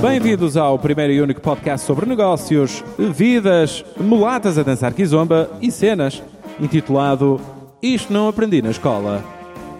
[0.00, 2.84] Bem-vindos ao primeiro e único podcast sobre negócios,
[3.14, 6.22] vidas, mulatas a dançar kizomba e cenas,
[6.60, 7.40] intitulado
[7.82, 9.24] Isto Não Aprendi na Escola,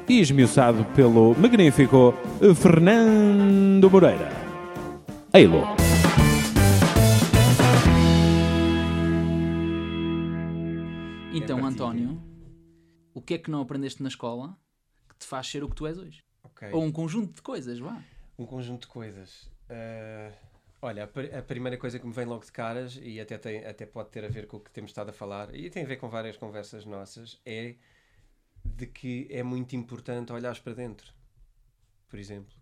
[0.08, 2.14] e esmiuçado pelo magnífico
[2.54, 4.30] Fernando Moreira.
[5.34, 5.62] Eilo.
[11.34, 11.66] Então, partilha.
[11.66, 12.22] António,
[13.12, 14.56] o que é que não aprendeste na escola
[15.10, 16.24] que te faz ser o que tu és hoje?
[16.42, 16.70] Ok.
[16.72, 18.02] Ou um conjunto de coisas, vá.
[18.38, 19.54] Um conjunto de coisas.
[19.68, 20.32] Ah,
[20.82, 23.86] olha, a, a primeira coisa que me vem logo de caras, e até, tem, até
[23.86, 25.96] pode ter a ver com o que temos estado a falar, e tem a ver
[25.96, 27.76] com várias conversas nossas, é
[28.64, 31.14] de que é muito importante olhares para dentro.
[32.08, 32.54] Por exemplo.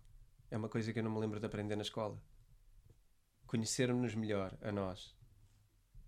[0.51, 2.21] É uma coisa que eu não me lembro de aprender na escola.
[3.47, 5.15] Conhecermos-nos melhor, a nós.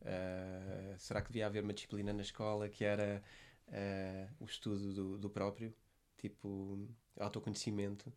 [0.05, 3.23] Ah, será que devia haver uma disciplina na escola que era
[3.69, 5.73] ah, o estudo do, do próprio?
[6.17, 6.87] Tipo,
[7.19, 8.11] autoconhecimento.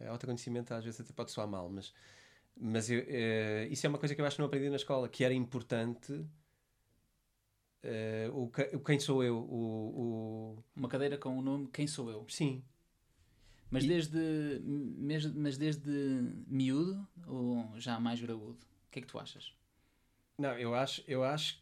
[0.00, 1.92] Eh, Autoconhecimento às vezes até pode soar mal, mas,
[2.56, 5.08] mas eu, eh, isso é uma coisa que eu acho que não aprendi na escola,
[5.08, 6.24] que era importante
[7.82, 11.86] eh, o, que- o quem sou eu, o, o- Uma cadeira com o nome Quem
[11.86, 12.26] Sou Eu.
[12.28, 12.64] sim,
[13.70, 14.18] Mas E- desde,
[15.34, 15.90] mas desde
[16.46, 18.58] miúdo ou já mais graúdo?
[18.86, 19.52] O que é que tu achas?
[20.38, 21.60] não, eu acho, eu acho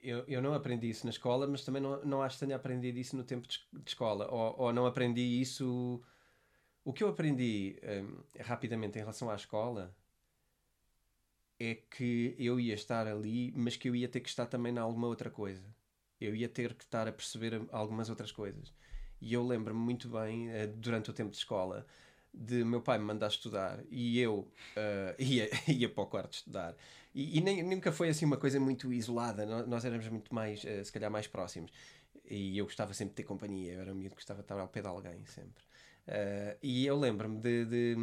[0.00, 2.98] eu, eu não aprendi isso na escola, mas também não, não acho que tenha aprendido
[2.98, 6.00] isso no tempo de, de escola, ou, ou não aprendi isso.
[6.88, 9.94] O que eu aprendi hum, rapidamente em relação à escola
[11.58, 14.78] é que eu ia estar ali, mas que eu ia ter que estar também em
[14.78, 15.64] alguma outra coisa.
[16.20, 18.72] Eu ia ter que estar a perceber algumas outras coisas.
[19.20, 21.86] E eu lembro-me muito bem, eh, durante o tempo de escola,
[22.32, 26.76] de meu pai me mandar estudar e eu eh, ia, ia para o quarto estudar.
[27.14, 30.64] E, e nem, nunca foi assim uma coisa muito isolada, nó- nós éramos muito mais,
[30.64, 31.72] eh, se calhar, mais próximos.
[32.30, 34.58] E eu gostava sempre de ter companhia, eu era um miúdo que gostava de estar
[34.60, 35.64] ao pé de alguém, sempre.
[36.10, 37.96] Eh, e eu lembro-me de, de,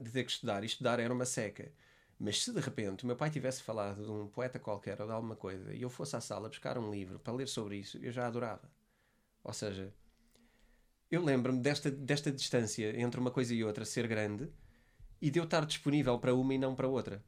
[0.00, 1.72] de ter que estudar, e estudar era uma seca.
[2.18, 5.12] Mas se de repente o meu pai tivesse falado de um poeta qualquer ou de
[5.12, 8.12] alguma coisa e eu fosse à sala buscar um livro para ler sobre isso, eu
[8.12, 8.70] já adorava.
[9.44, 9.92] Ou seja,
[11.10, 14.48] eu lembro-me desta, desta distância entre uma coisa e outra ser grande
[15.20, 17.24] e de eu estar disponível para uma e não para outra.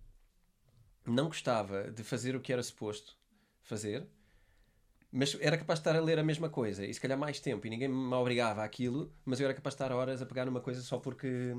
[1.06, 3.16] Não gostava de fazer o que era suposto
[3.62, 4.06] fazer,
[5.14, 7.64] mas era capaz de estar a ler a mesma coisa e se calhar mais tempo
[7.66, 10.60] e ninguém me obrigava àquilo, mas eu era capaz de estar horas a pegar numa
[10.60, 11.54] coisa só porque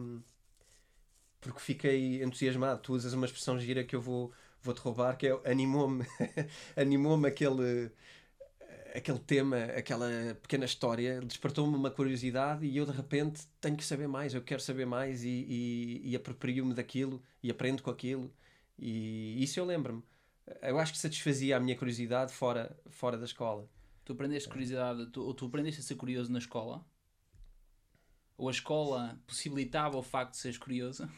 [1.40, 2.82] porque fiquei entusiasmado.
[2.82, 6.06] Tu usas uma expressão gira que eu vou, vou te roubar, que é animou-me
[6.76, 7.92] animou-me aquele
[8.96, 10.10] aquele tema, aquela
[10.42, 14.62] pequena história, despertou-me uma curiosidade e eu de repente tenho que saber mais, eu quero
[14.62, 18.32] saber mais e, e, e aproprio-me daquilo e aprendo com aquilo
[18.78, 20.04] e isso eu lembro-me.
[20.62, 23.68] Eu acho que satisfazia a minha curiosidade fora, fora da escola.
[24.04, 26.86] Tu aprendeste curiosidade, tu, ou tu aprendeste a ser curioso na escola?
[28.38, 31.10] Ou a escola possibilitava o facto de seres curioso?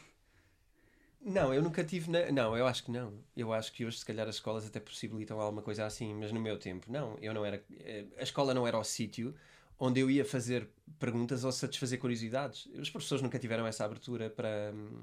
[1.20, 2.10] Não, eu nunca tive.
[2.10, 2.30] Na...
[2.30, 3.12] Não, eu acho que não.
[3.36, 6.40] Eu acho que hoje, se calhar, as escolas até possibilitam alguma coisa assim, mas no
[6.40, 7.16] meu tempo, não.
[7.20, 7.62] Eu não era.
[7.80, 9.34] eh, A escola não era o sítio
[9.78, 10.68] onde eu ia fazer
[10.98, 12.66] perguntas ou satisfazer curiosidades.
[12.74, 15.02] Os professores nunca tiveram essa abertura para, hum,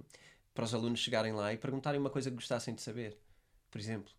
[0.53, 3.17] para os alunos chegarem lá e perguntarem uma coisa que gostassem de saber,
[3.75, 4.09] por exemplo.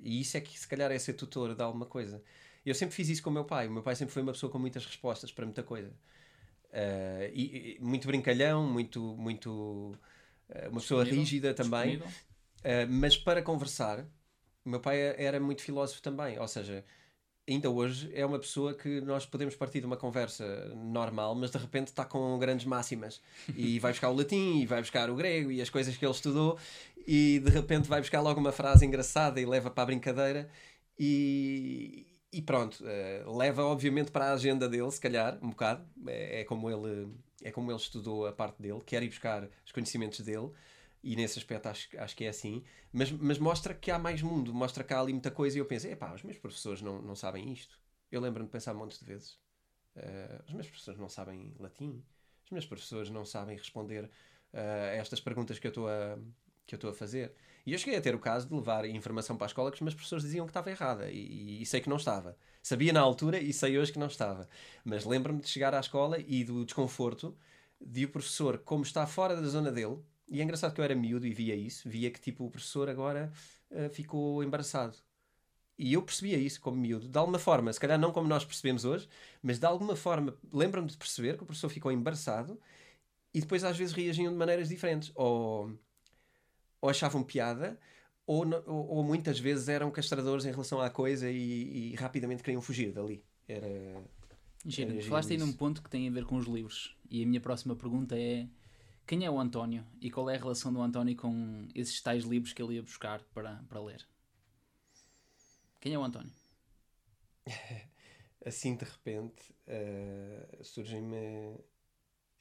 [0.00, 2.22] E isso é que, se calhar, é ser tutor de alguma coisa.
[2.64, 3.66] Eu sempre fiz isso com o meu pai.
[3.66, 5.92] O meu pai sempre foi uma pessoa com muitas respostas para muita coisa.
[6.72, 9.00] Eh, e, e muito brincalhão, muito.
[9.18, 9.98] muito
[10.48, 11.96] eh, uma pessoa rígida também.
[11.96, 14.06] Uh, mas para conversar,
[14.64, 16.38] o meu pai era muito filósofo também.
[16.38, 16.84] Ou seja,
[17.48, 21.58] ainda hoje é uma pessoa que nós podemos partir de uma conversa normal, mas de
[21.58, 23.20] repente está com grandes máximas
[23.56, 26.12] e vai buscar o latim e vai buscar o grego e as coisas que ele
[26.12, 26.56] estudou
[27.06, 30.50] e de repente vai buscar logo uma frase engraçada e leva para a brincadeira
[30.98, 35.86] e, e pronto, uh, leva obviamente para a agenda dele, se calhar, um bocado.
[36.08, 37.12] É, é como ele
[37.42, 40.50] é como ele estudou a parte dele, quer ir buscar os conhecimentos dele
[41.02, 44.52] e nesse aspecto acho, acho que é assim, mas, mas mostra que há mais mundo,
[44.54, 47.14] mostra que há ali muita coisa e eu penso, epá, os meus professores não, não
[47.14, 47.78] sabem isto.
[48.10, 49.38] Eu lembro-me de pensar montes de vezes.
[49.96, 52.02] "Ah, os meus professores não sabem latim,
[52.46, 54.10] os meus professores não sabem responder
[54.52, 54.58] ah,
[54.92, 56.18] a estas perguntas que eu estou a,
[56.66, 57.32] que eu estou a fazer.
[57.64, 59.80] E eu cheguei a ter o caso de levar informação para a escola que os
[59.82, 62.36] meus professores diziam que estava errada e, e sei que não estava.
[62.62, 64.48] Sabia na altura e sei hoje que não estava.
[64.84, 67.36] Mas lembro-me de chegar à escola e do desconforto
[67.80, 69.98] de o professor, como está fora da zona dele,
[70.28, 72.88] e é engraçado que eu era miúdo e via isso, via que tipo o professor
[72.88, 73.32] agora
[73.70, 74.96] ah, ficou embaraçado.
[75.78, 78.84] E eu percebia isso como miúdo, de alguma forma, se calhar não como nós percebemos
[78.84, 79.08] hoje,
[79.42, 82.58] mas de alguma forma lembro-me de perceber que o professor ficou embaraçado
[83.34, 85.12] e depois às vezes reagiam de maneiras diferentes.
[85.14, 85.78] Ou,
[86.80, 87.78] ou achavam piada,
[88.26, 92.60] ou, ou, ou muitas vezes eram castradores em relação à coisa e, e rapidamente queriam
[92.60, 93.24] fugir dali.
[93.48, 94.04] Era.
[94.64, 96.96] Giro, Era falaste aí num ponto que tem a ver com os livros.
[97.08, 98.48] E a minha próxima pergunta é:
[99.06, 102.52] Quem é o António e qual é a relação do António com esses tais livros
[102.52, 104.06] que ele ia buscar para, para ler?
[105.80, 106.32] Quem é o António?
[108.46, 111.56] assim de repente uh, surgem-me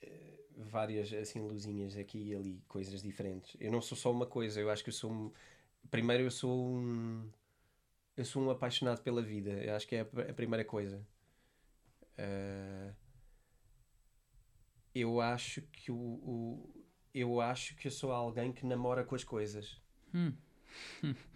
[0.03, 3.55] uh, várias assim luzinhas aqui e ali, coisas diferentes.
[3.59, 5.31] Eu não sou só uma coisa, eu acho que eu sou um,
[5.89, 7.29] primeiro eu sou um
[8.17, 9.51] eu sou um apaixonado pela vida.
[9.51, 11.05] Eu acho que é a, a primeira coisa.
[12.17, 12.95] Uh,
[14.93, 19.23] eu acho que o, o, eu acho que eu sou alguém que namora com as
[19.23, 19.81] coisas.
[20.13, 20.33] Hum.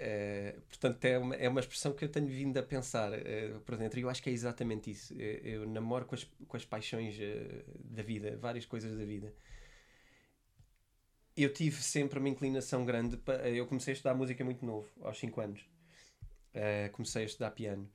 [0.00, 3.76] Uh, portanto, é uma, é uma expressão que eu tenho vindo a pensar uh, por
[3.76, 5.12] dentro e eu acho que é exatamente isso.
[5.12, 9.34] Eu, eu namoro com as, com as paixões uh, da vida, várias coisas da vida.
[11.36, 13.18] Eu tive sempre uma inclinação grande.
[13.18, 15.68] Para, eu comecei a estudar música muito novo, aos 5 anos.
[16.92, 17.90] comecei a estudar piano.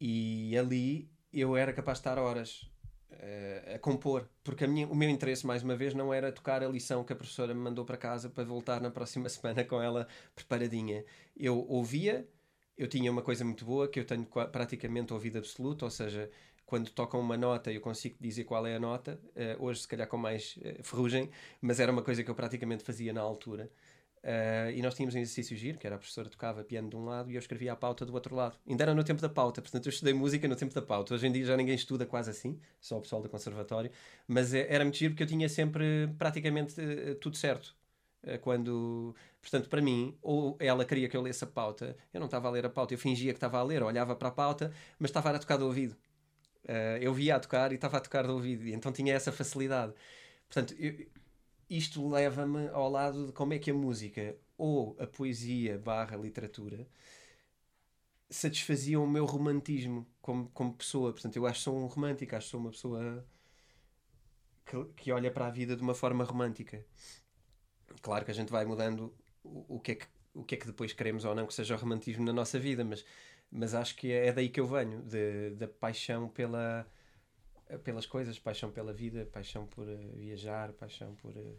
[0.00, 2.66] E ali eu era capaz de estar horas
[3.16, 6.68] uh, a compor, porque minha, o meu interesse, mais uma vez, não era tocar a
[6.68, 10.06] lição que a professora me mandou para casa para voltar na próxima semana com ela
[10.34, 11.04] preparadinha.
[11.36, 12.28] Eu ouvia,
[12.76, 16.30] eu tinha uma coisa muito boa que eu tenho praticamente ouvido absoluto, ou seja,
[16.64, 20.08] quando tocam uma nota eu consigo dizer qual é a nota, uh, hoje se calhar
[20.08, 21.30] com mais uh, ferrugem,
[21.60, 23.70] mas era uma coisa que eu praticamente fazia na altura.
[24.26, 27.04] Uh, e nós tínhamos um exercício giro, que era a professora tocava piano de um
[27.04, 28.58] lado e eu escrevia a pauta do outro lado.
[28.68, 31.14] Ainda era no tempo da pauta, portanto eu estudei música no tempo da pauta.
[31.14, 33.88] Hoje em dia já ninguém estuda quase assim, só o pessoal do conservatório,
[34.26, 37.76] mas é, era muito giro porque eu tinha sempre praticamente uh, tudo certo.
[38.24, 42.26] Uh, quando, portanto, para mim, ou ela queria que eu lesse a pauta, eu não
[42.26, 44.72] estava a ler a pauta, eu fingia que estava a ler, olhava para a pauta,
[44.98, 45.96] mas estava a tocar do ouvido.
[47.00, 49.92] eu via a tocar e estava a tocar do ouvido, e então tinha essa facilidade.
[50.48, 51.06] Portanto, eu,
[51.68, 56.86] isto leva-me ao lado de como é que a música ou a poesia barra literatura
[58.28, 61.12] satisfaziam o meu romantismo como, como pessoa.
[61.12, 63.26] Portanto, eu acho que sou um romântico, acho que sou uma pessoa
[64.64, 66.84] que, que olha para a vida de uma forma romântica.
[68.02, 69.14] Claro que a gente vai mudando
[69.44, 71.74] o, o, que é que, o que é que depois queremos ou não que seja
[71.74, 73.04] o romantismo na nossa vida, mas,
[73.50, 75.02] mas acho que é, daí que eu venho,
[75.56, 76.86] da paixão pela
[77.82, 81.58] pelas coisas, paixão pela vida, paixão por uh, viajar, paixão por uh,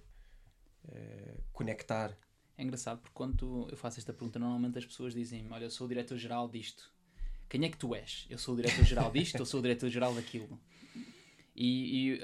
[0.86, 2.18] uh, conectar.
[2.57, 5.86] É engraçado porque quando eu faço esta pergunta, normalmente as pessoas dizem: Olha, eu sou
[5.86, 6.92] o diretor-geral disto.
[7.50, 8.25] Quem é que tu és?
[8.30, 10.59] Eu sou o diretor-geral disto ou sou o diretor-geral daquilo?
[11.56, 12.21] E, e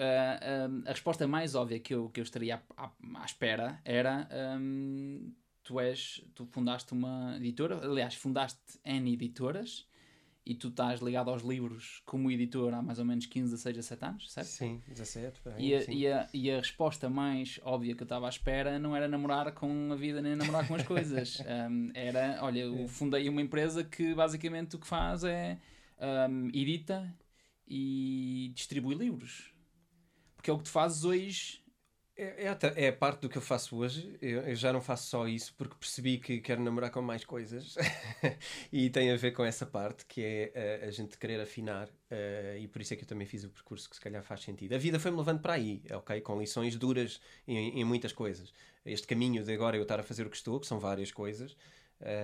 [0.86, 2.92] a resposta mais óbvia que eu, que eu estaria à, à,
[3.22, 4.28] à espera era:
[4.60, 5.34] um,
[5.64, 9.88] Tu és, tu fundaste uma editora, aliás, fundaste N editoras
[10.46, 14.06] e tu estás ligado aos livros como editor há mais ou menos 15, 16, 17
[14.06, 14.48] anos, certo?
[14.48, 15.40] Sim, 17.
[15.46, 15.92] Aí, e, a, sim.
[15.94, 19.54] E, a, e a resposta mais óbvia que eu estava à espera não era namorar
[19.54, 21.40] com a vida nem namorar com as coisas.
[21.70, 22.88] um, era, olha, eu é.
[22.88, 25.58] fundei uma empresa que basicamente o que faz é
[26.30, 27.14] um, edita
[27.66, 29.54] e distribui livros.
[30.36, 31.63] Porque é o que tu fazes hoje
[32.16, 34.18] é, é, é parte do que eu faço hoje.
[34.22, 37.76] Eu, eu, já não faço só isso porque percebi que quero namorar com mais coisas
[38.72, 41.88] e tem a ver com essa parte que é a, a gente querer afinar.
[41.88, 44.42] Uh, e por isso é que eu também fiz o percurso que se calhar faz
[44.42, 44.74] sentido.
[44.74, 46.22] A vida foi-me levando para aí, ok?
[46.22, 48.54] Com lições duras em, em, muitas coisas.
[48.86, 51.56] Este caminho de agora eu estar a fazer o que estou, que são várias coisas.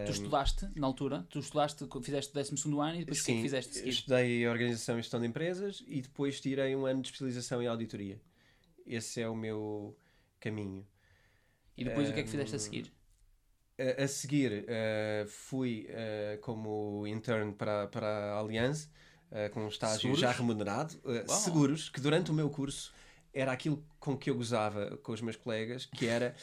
[0.05, 1.25] Tu estudaste na altura?
[1.29, 3.73] Tu estudaste, fizeste o 12 ano e depois Sim, o que é que fizeste?
[3.75, 3.89] Seguir?
[3.89, 8.19] Estudei Organização e Gestão de Empresas e depois tirei um ano de especialização em Auditoria
[8.95, 9.95] esse é o meu
[10.39, 10.85] caminho.
[11.77, 12.93] E depois um, o que é que fizeste a seguir?
[13.77, 18.89] A, a seguir, uh, fui uh, como intern para, para a Allianz,
[19.31, 20.19] uh, com um estágio seguros?
[20.19, 20.93] já remunerado,
[21.27, 22.93] seguros, que durante o meu curso
[23.33, 26.35] era aquilo com que eu gozava com os meus colegas, que era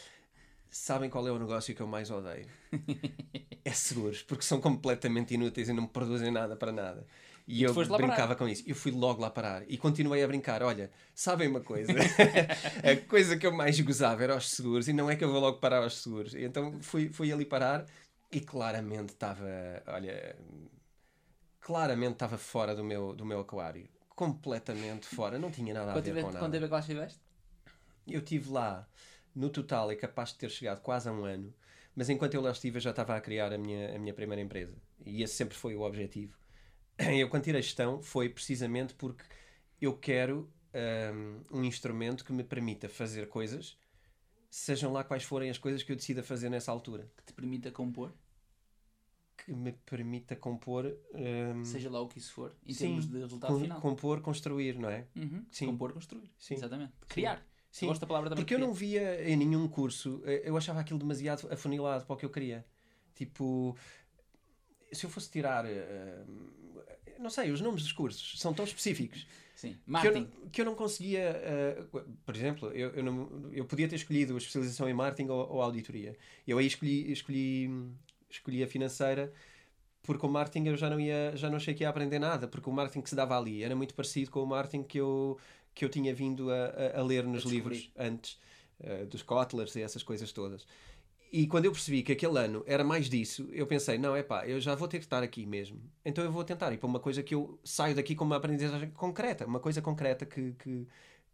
[0.70, 2.46] sabem qual é o negócio que eu mais odeio?
[3.64, 7.06] é seguros, porque são completamente inúteis e não produzem nada para nada.
[7.46, 8.64] E, e eu brincava com isso.
[8.66, 10.62] Eu fui logo lá parar e continuei a brincar.
[10.62, 11.92] Olha, sabem uma coisa?
[12.82, 15.40] a coisa que eu mais gozava era os seguros e não é que eu vou
[15.40, 16.34] logo parar aos seguros.
[16.34, 17.86] E então fui, fui ali parar
[18.32, 19.46] e claramente estava,
[19.86, 20.36] olha,
[21.60, 23.88] claramente estava fora do meu, do meu aquário.
[24.08, 25.38] Completamente fora.
[25.38, 26.38] Não tinha nada a ver com nada.
[26.38, 27.20] Quanto tempo é que lá estiveste?
[28.08, 28.88] Eu estive lá,
[29.34, 31.54] no total, é capaz de ter chegado quase a um ano.
[31.94, 34.42] Mas enquanto eu lá estive, eu já estava a criar a minha, a minha primeira
[34.42, 34.74] empresa.
[35.04, 36.36] E esse sempre foi o objetivo
[36.98, 39.24] eu quando tirei gestão foi precisamente porque
[39.80, 40.50] eu quero
[41.52, 43.78] um, um, instrumento que me permita fazer coisas,
[44.50, 47.10] sejam lá quais forem as coisas que eu decida fazer nessa altura.
[47.16, 48.12] Que te permita compor?
[49.36, 50.96] Que me permita compor.
[51.14, 53.80] Um, Seja lá o que isso for, em sim, termos de resultado com, final.
[53.80, 55.06] Compor, construir, não é?
[55.14, 55.44] Uhum.
[55.50, 55.66] Sim.
[55.66, 56.30] Compor, construir.
[56.38, 56.54] Sim.
[56.54, 56.92] Exatamente.
[57.08, 57.46] Criar.
[57.70, 57.86] Sim.
[57.86, 58.42] Gosto da palavra também.
[58.42, 62.16] Porque eu não via em nenhum curso, eh, eu achava aquilo demasiado afunilado para o
[62.16, 62.64] que eu queria.
[63.14, 63.76] Tipo,
[64.92, 65.66] se eu fosse tirar.
[65.66, 66.65] Uh,
[67.18, 69.76] não sei, os nomes dos cursos são tão específicos Sim.
[70.00, 71.34] que eu, que eu não conseguia.
[71.92, 75.48] uh, por exemplo, eu, eu, não- eu podia ter escolhido a especialização em marketing ou,
[75.54, 76.16] ou auditoria.
[76.46, 77.70] Eu aí escolhi, escolhi,
[78.30, 79.32] escolhi a financeira
[80.02, 82.70] porque o marketing eu já não ia já não achei que ia aprender nada porque
[82.70, 85.36] o marketing que se dava ali era muito parecido com o marketing que eu
[85.74, 86.54] que eu tinha vindo a,
[86.94, 88.38] a- a ler nos A livros antes
[88.80, 90.64] uh, dos Kotlers e essas coisas todas
[91.36, 94.46] e quando eu percebi que aquele ano era mais disso, eu pensei, não, é pá,
[94.48, 95.78] eu já vou ter que estar aqui mesmo.
[96.02, 98.90] Então eu vou tentar ir para uma coisa que eu saio daqui com uma aprendizagem
[98.92, 100.86] concreta, uma coisa concreta que, que,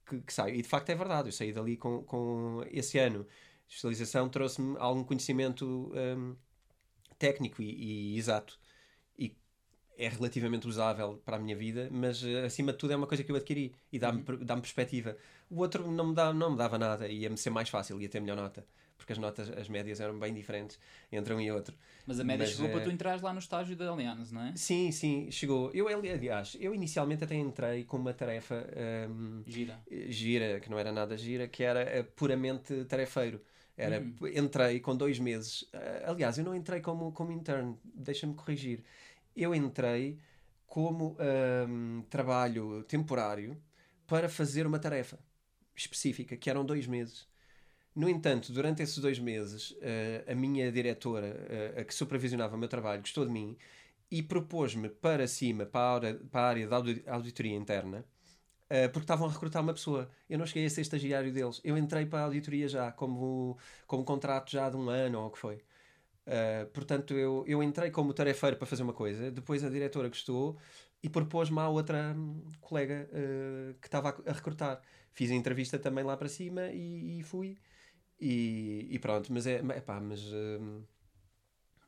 [0.04, 0.56] que, que saio.
[0.56, 3.20] E de facto é verdade, eu saí dali com, com esse ano.
[3.20, 6.34] A especialização trouxe-me algum conhecimento hum,
[7.18, 8.58] técnico e, e exato.
[9.18, 9.36] E
[9.96, 13.22] é relativamente usável para a minha vida, mas eh, acima de tudo é uma coisa
[13.24, 15.16] que eu adquiri e dá-me dá perspectiva.
[15.50, 18.20] O outro não me, dá, não me dava nada, ia-me ser mais fácil, ia ter
[18.20, 18.66] melhor nota.
[19.02, 20.78] Porque as notas, as médias eram bem diferentes
[21.10, 21.76] entre um e outro.
[22.06, 24.42] Mas a média Mas, chegou eh, para tu entrares lá no estágio da Allianz, não
[24.42, 24.52] é?
[24.54, 25.70] Sim, sim, chegou.
[25.72, 28.66] Eu, ali- aliás, eu inicialmente até entrei com uma tarefa
[29.08, 29.80] hum, Gira.
[30.08, 33.40] gira, que não era nada gira, que era eh, puramente tarefeiro.
[33.76, 34.14] Era, Hum.
[34.36, 35.66] Entrei com dois meses.
[35.72, 38.84] Ah, aliás, eu não entrei como, como intern, deixa-me corrigir.
[39.34, 40.18] Eu entrei
[40.66, 41.16] como
[41.68, 43.56] hum, trabalho temporário
[44.06, 45.18] para fazer uma tarefa
[45.74, 47.26] específica, que eram dois meses.
[47.94, 51.26] No entanto, durante esses dois meses, eh, a minha diretora,
[51.76, 53.56] eh, a que supervisionava o meu trabalho, gostou de mim
[54.10, 58.04] e propôs-me para cima, para a, área da audi- auditoria interna,
[58.70, 60.10] eh, porque estavam a recrutar uma pessoa.
[60.30, 61.60] Eu não cheguei a ser estagiário deles.
[61.64, 65.30] Eu entrei para a auditoria já, como, como contrato já de um ano ou o
[65.30, 65.62] que foi.
[66.72, 70.56] Portanto, eu, eu entrei como tarefeiro para fazer uma coisa, depois a diretora gostou
[71.02, 73.08] e propôs-me à outra hum, colega
[73.80, 74.80] que estava a, a recrutar.
[75.12, 77.56] Fiz a entrevista também lá para cima e, e fui.
[78.24, 80.82] E, e pronto, mas é, mas hum,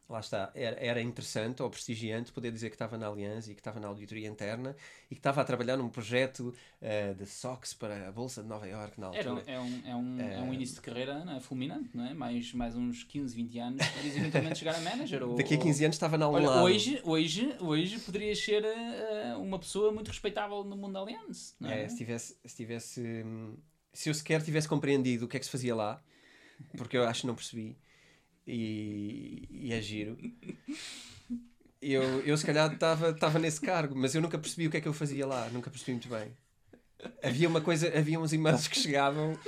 [0.08, 3.60] lá está, era, era interessante ou prestigiante poder dizer que estava na Aliança e que
[3.60, 4.76] estava na auditoria interna
[5.10, 8.66] e que estava a trabalhar num projeto uh, de SOX para a Bolsa de Nova
[8.68, 9.42] Iorque na Era, altura.
[9.46, 11.40] é, um, é, um, é um Eh, início de carreira não é?
[11.40, 12.12] fulminante, não é?
[12.14, 15.22] Mais, mais uns 15, 20 anos, podias eventualmente chegar a manager.
[15.22, 16.64] Ou, Daqui a 15 anos estava na Olha, lado.
[16.64, 21.70] hoje, hoje, hoje poderias ser eh, uma pessoa muito respeitável no mundo da Allianz, não
[21.70, 21.84] é?
[21.84, 23.56] É, se tivesse, se tivesse, hum,
[23.92, 26.02] se eu sequer tivesse compreendido o que é que se fazia lá,
[26.76, 27.76] porque eu acho que não percebi,
[28.46, 30.16] e, e é giro,
[31.80, 34.88] eu, eu se calhar estava nesse cargo, mas eu nunca percebi o que é que
[34.88, 36.32] eu fazia lá, nunca percebi muito bem.
[37.22, 39.38] Havia uma coisa, havia uns e-mails que chegavam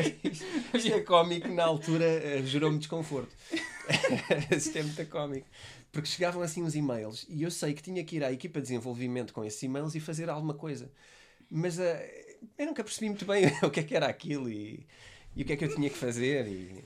[0.82, 3.34] e é cómico na altura eh, gerou-me desconforto.
[4.50, 5.46] Isto é muito cómico.
[5.92, 8.68] Porque chegavam assim uns e-mails e eu sei que tinha que ir à equipa de
[8.68, 10.90] desenvolvimento com esses e-mails e fazer alguma coisa.
[11.50, 14.86] Mas eh, eu nunca percebi muito bem o que é que era aquilo e,
[15.36, 16.48] e o que é que eu tinha que fazer.
[16.48, 16.84] E,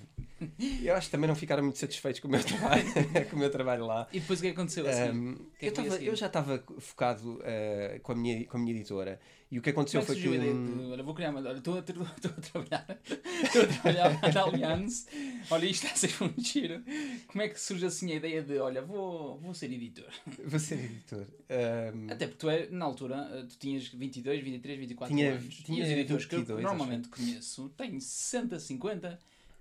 [0.83, 2.85] eu acho que também não ficaram muito satisfeitos com o meu trabalho,
[3.31, 4.09] com o meu trabalho lá.
[4.13, 5.11] E depois o que é que aconteceu assim?
[5.11, 8.57] Um, que é eu, que tava- eu já estava focado uh, com, a minha, com
[8.57, 9.21] a minha editora
[9.51, 10.45] e o que aconteceu Como é que foi que.
[10.79, 13.01] de, olha, vou criar uma, olha, estou a, estou a trabalhar,
[13.43, 15.09] estou a trabalhar na Allianz,
[15.51, 16.83] olha, isto está a ser muito giro.
[17.27, 20.07] Como é que surge assim a ideia de, olha, vou, vou ser editor?
[20.45, 21.27] Vou ser editor.
[21.51, 25.55] Um, Até porque tu, é, na altura, eh, tu tinhas 22, 23, 24 Tinha- anos.
[25.65, 29.19] tinha e os editores que 22, eu normalmente conheço têm 60, 50.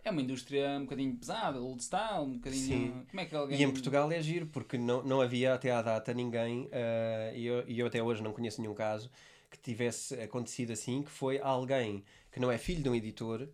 [0.09, 2.63] É uma indústria um bocadinho pesada, old style, um bocadinho...
[2.65, 3.05] Sim.
[3.09, 3.59] Como é que alguém...
[3.59, 7.45] E em Portugal é giro, porque não, não havia até à data ninguém, uh, e,
[7.45, 9.09] eu, e eu até hoje não conheço nenhum caso,
[9.51, 13.47] que tivesse acontecido assim, que foi alguém que não é filho de um editor,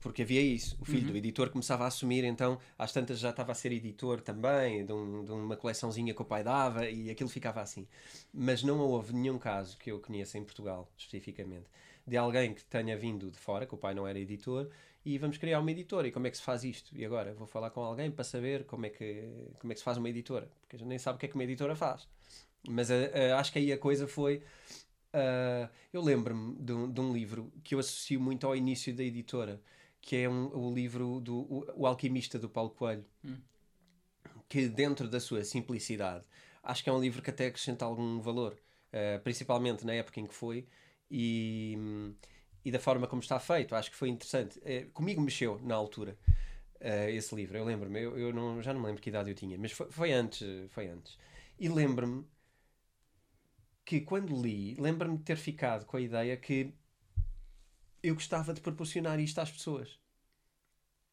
[0.00, 1.12] porque havia isso, o filho Uhum.
[1.12, 4.92] do editor começava a assumir, então às tantas já estava a ser editor também, de,
[4.92, 7.86] um- de uma coleçãozinha que o pai dava, e aquilo ficava assim.
[8.32, 11.64] Mas não houve nenhum caso que eu conheça em Portugal, especificamente,
[12.06, 14.68] de alguém que tenha vindo de fora, que o pai não era editor,
[15.04, 16.08] e vamos criar uma editora.
[16.08, 16.96] E como é que se faz isto?
[16.96, 19.84] E agora vou falar com alguém para saber como é que, como é que se
[19.84, 22.08] faz uma editora, porque a gente nem sabe o que é que uma editora faz.
[22.68, 22.94] Mas ah,
[23.34, 24.42] ah, acho que aí a coisa foi.
[25.12, 29.02] ah, eu lembro-me de, um- de um livro que eu associo muito ao início da
[29.04, 29.60] editora,
[30.00, 33.36] que é um, o livro do o, o Alquimista do Paulo Coelho, Hum.
[34.48, 36.24] que dentro da sua simplicidade
[36.62, 38.56] acho que é um livro que até acrescenta algum valor,
[39.22, 40.66] principalmente na época em que foi
[41.10, 41.76] e,
[42.64, 43.74] e da forma como está feito.
[43.74, 44.60] Acho que foi interessante.
[44.64, 46.16] Eh, comigo mexeu na altura
[46.80, 47.58] eh, esse livro.
[47.58, 49.90] Eu lembro-me, eu, eu não, já não me lembro que idade eu tinha, mas foi,
[49.90, 51.18] foi antes, foi antes.
[51.58, 52.24] E lembro-me
[53.84, 56.72] que quando li, lembro-me de ter ficado com a ideia que
[58.02, 59.98] eu gostava de proporcionar isto às pessoas.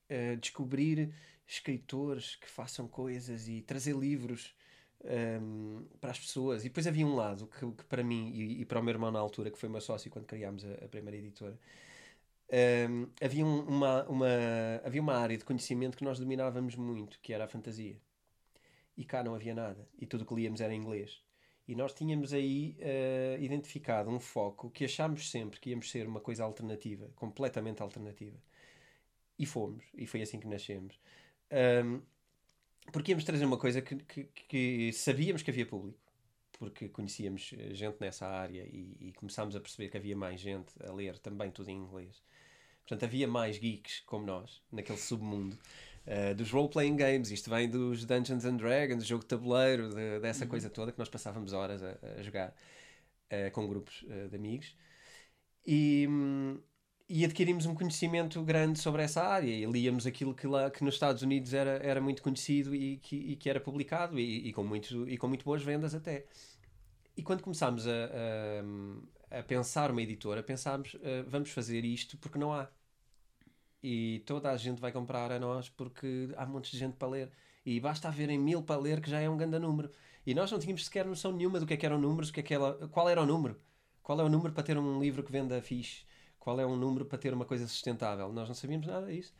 [0.09, 1.13] Eh, descobrir
[1.47, 4.55] escritores que façam coisas e trazer livros
[5.05, 6.61] ehm, para as pessoas.
[6.63, 9.11] E depois havia um lado que, que para mim e, e para o meu irmão
[9.11, 11.59] na altura, que foi meu sócio quando criámos a, a primeira editora,
[12.49, 14.27] ehm, havia, um- uma, uma,
[14.85, 17.97] havia uma área de conhecimento que nós dominávamos muito, que era a fantasia.
[18.97, 19.87] E cá não havia nada.
[19.99, 21.21] E tudo o que líamos era em inglês.
[21.67, 26.19] E nós tínhamos aí uh, identificado um foco que achámos sempre que íamos ser uma
[26.19, 28.37] coisa alternativa, completamente alternativa.
[29.39, 30.99] E fomos, e foi assim que nascemos.
[31.51, 32.01] Um,
[32.91, 35.99] porque íamos trazer uma coisa que, que, que, sabíamos que havia público,
[36.59, 40.71] porque conhecíamos eh, gente nessa área e, e, começámos a perceber que havia mais gente
[40.83, 42.21] a ler também tudo em inglês.
[42.81, 45.57] Portanto, havia mais geeks como nós, naquele submundo.
[46.05, 50.45] Uh, dos role-playing games, isto vem dos Dungeons and Dragons, jogo de tabuleiro, de, dessa
[50.45, 50.49] uhum.
[50.49, 52.55] coisa toda que nós passávamos horas a, a jogar
[53.31, 54.75] uh, com grupos uh, de amigos.
[55.65, 56.59] E, hum,
[57.13, 60.93] e adquirimos um conhecimento grande sobre essa área e líamos aquilo que lá que nos
[60.93, 64.63] Estados Unidos era, era muito conhecido e que, e que era publicado e, e, com
[64.63, 66.25] muito, e com muito boas vendas até.
[67.17, 67.91] E quando começámos a,
[69.29, 72.69] a, a pensar uma editora, pensámos, uh, vamos fazer isto porque não há.
[73.83, 77.31] E toda a gente vai comprar a nós porque há montes de gente para ler.
[77.65, 79.91] E basta haverem mil para ler que já é um grande número.
[80.25, 82.43] E nós não tínhamos sequer noção nenhuma do que, é que eram números, que é
[82.43, 83.59] que era, qual era o número.
[84.01, 86.09] Qual é o número para ter um livro que venda fixe
[86.41, 88.33] qual é um número para ter uma coisa sustentável.
[88.33, 89.33] Nós não sabíamos nada disso.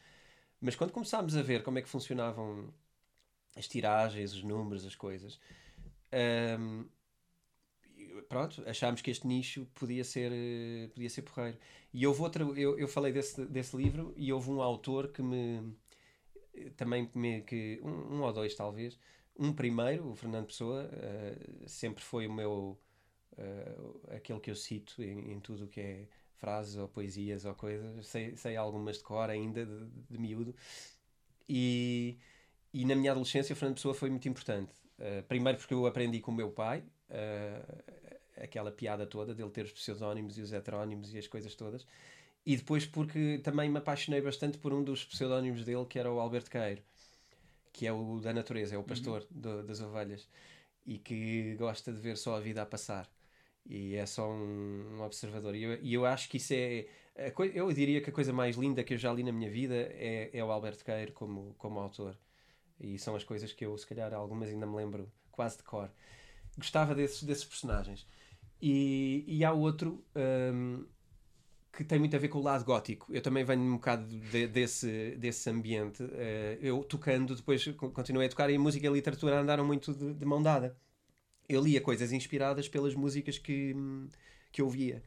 [0.62, 2.74] Mas quando começámos a ver como é que funcionavam
[3.58, 5.39] as tiragens, os números, as coisas,
[6.60, 6.86] um,
[8.29, 10.31] pronto, achámos que este nicho podia ser,
[10.93, 11.58] podia ser porreiro.
[11.91, 15.75] E houve outra, eu, eu falei desse, desse livro e houve um autor que me
[16.77, 19.00] também me, que um, um ou dois talvez
[19.39, 22.79] um primeiro, o Fernando Pessoa, uh, sempre foi o meu
[23.34, 26.08] uh, aquele que eu cito em, em tudo o que é
[26.41, 30.53] frases ou poesias ou coisas, sei, sei algumas de cor ainda, de, de miúdo.
[31.48, 32.17] E,
[32.74, 34.74] e na minha adolescência, o Fernando Pessoa foi muito importante.
[34.98, 39.65] Uh, primeiro porque eu aprendi com o meu pai, uh, aquela piada toda dele ter
[39.65, 41.86] os pseudónimos e os heterónimos e as coisas todas.
[42.43, 46.19] E depois porque também me apaixonei bastante por um dos pseudónimos dele, que era o
[46.19, 46.81] Alberto Queiro,
[47.71, 49.41] que é o da natureza, é o pastor uhum.
[49.41, 50.27] do, das ovelhas,
[50.88, 53.07] e que gosta de ver só a vida a passar
[53.65, 55.56] e é só um, um observador.
[55.56, 56.86] E eu, e eu, acho que isso é.
[57.53, 60.30] Eu diria que a coisa mais linda que eu já li na minha vida é,
[60.34, 62.18] é o Alberto Queiro como, como autor.
[62.80, 65.92] E são as coisas que eu, se calhar, algumas ainda me lembro quase de cor.
[66.57, 68.07] Gostava desses, desses personagens.
[68.62, 70.85] E, e há outro um,
[71.72, 73.14] que tem muito a ver com o lado gótico.
[73.14, 76.03] Eu também venho um bocado de, desse, desse ambiente.
[76.03, 80.25] Uh, eu tocando, depois continuei a tocar e música e literatura andaram muito de, de
[80.25, 80.75] mão dada
[81.53, 83.75] eu lia coisas inspiradas pelas músicas que,
[84.51, 85.03] que eu via.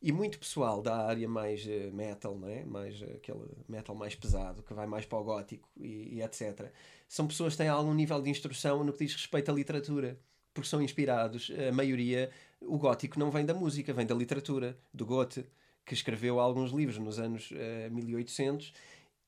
[0.00, 2.64] E muito pessoal da área mais uh, metal, não é?
[2.64, 6.70] mais, uh, aquele metal mais pesado, que vai mais para o gótico e, e, etc.
[7.08, 10.16] São pessoas que têm algum nível de instrução no que diz respeito à literatura,
[10.54, 11.50] porque são inspirados.
[11.68, 12.30] A maioria,
[12.60, 15.44] o gótico não vem da música, vem da literatura, do Goethe,
[15.84, 18.72] que escreveu alguns livros nos anos uh, 1800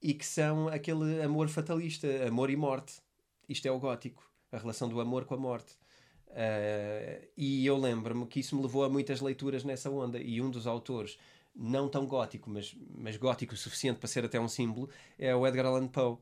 [0.00, 3.02] e que são aquele amor fatalista, amor e morte.
[3.48, 5.79] Isto é o gótico, a relação do amor com a morte.
[6.30, 10.18] Uh, e eu lembro-me que isso me levou a muitas leituras nessa onda.
[10.18, 11.18] E um dos autores,
[11.54, 14.88] não tão gótico, mas, mas gótico o suficiente para ser até um símbolo,
[15.18, 16.18] é o Edgar Allan Poe,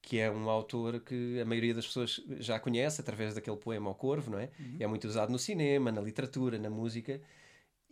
[0.00, 3.94] que é um autor que a maioria das pessoas já conhece através daquele poema ao
[3.94, 4.50] Corvo, não é?
[4.58, 4.76] Uhum.
[4.80, 7.20] É muito usado no cinema, na literatura, na música.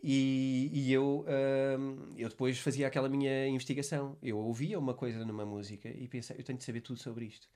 [0.01, 4.17] E, e eu, uh, eu depois fazia aquela minha investigação.
[4.21, 7.49] Eu ouvia uma coisa numa música e pensei, eu tenho de saber tudo sobre isto.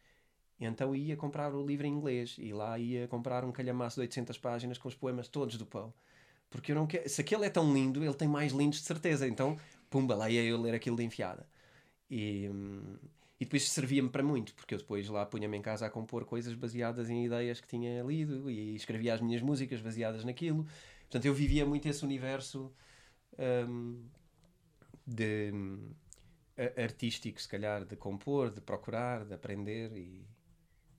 [0.60, 4.38] Então ia comprar o livro em inglês e lá ia comprar um calhamaço de 800
[4.38, 5.92] páginas com os poemas todos do Poe.
[6.50, 7.08] Porque eu não quero.
[7.08, 9.28] Se aquele é tão lindo, ele tem mais lindos de certeza.
[9.28, 9.58] Então,
[9.90, 11.48] pumba, lá ia eu ler aquilo de enfiada.
[12.10, 12.50] E,
[13.40, 16.54] e depois servia-me para muito, porque eu depois lá punha-me em casa a compor coisas
[16.56, 20.66] baseadas em ideias que tinha lido e escrevia as minhas músicas baseadas naquilo.
[21.02, 22.72] Portanto, eu vivia muito esse universo
[23.68, 24.04] um,
[25.06, 25.52] de
[26.78, 30.26] artístico, se calhar, de compor, de procurar, de aprender e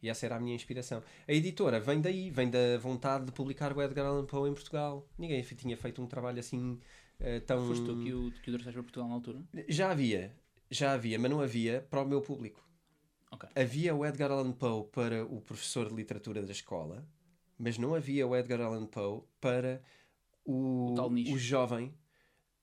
[0.03, 1.03] e essa era a minha inspiração.
[1.27, 5.07] A editora vem daí, vem da vontade de publicar o Edgar Allan Poe em Portugal.
[5.19, 6.79] Ninguém tinha feito um trabalho assim
[7.21, 7.67] uh, tão.
[7.67, 9.43] Foste tu que o, que o trouxeste para Portugal na altura?
[9.69, 10.35] Já havia,
[10.71, 12.67] já havia, mas não havia para o meu público.
[13.33, 13.49] Okay.
[13.55, 17.07] Havia o Edgar Allan Poe para o professor de literatura da escola,
[17.59, 19.83] mas não havia o Edgar Allan Poe para
[20.45, 21.95] o, o, o jovem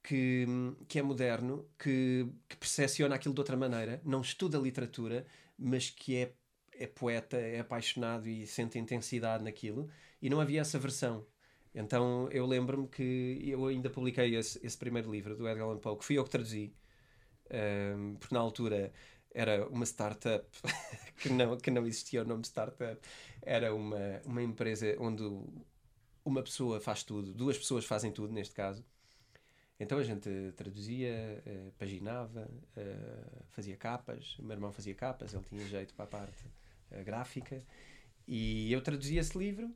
[0.03, 0.45] que,
[0.87, 5.25] que é moderno, que, que percepciona aquilo de outra maneira, não estuda literatura,
[5.57, 6.33] mas que é
[6.79, 9.89] é poeta, é apaixonado e sente intensidade naquilo,
[10.21, 11.25] e não havia essa versão.
[11.73, 15.97] Então eu lembro-me que eu ainda publiquei esse, esse, primeiro livro do Edgar Allan Poe,
[15.97, 16.73] que fui eu que traduzi,
[17.51, 18.91] um, ehm, porque na altura
[19.31, 20.47] era uma startup
[21.21, 22.99] que não, que não existia o nome startup,
[23.41, 25.23] era uma, uma empresa onde
[26.25, 28.83] uma pessoa faz tudo, duas pessoas fazem tudo neste caso.
[29.79, 34.37] Então a gente traduzia, uh, paginava, uh, fazia capas.
[34.39, 36.43] O meu irmão fazia capas, ele tinha jeito para a parte
[37.03, 37.63] gráfica,
[38.27, 39.73] e eu traduzi esse livro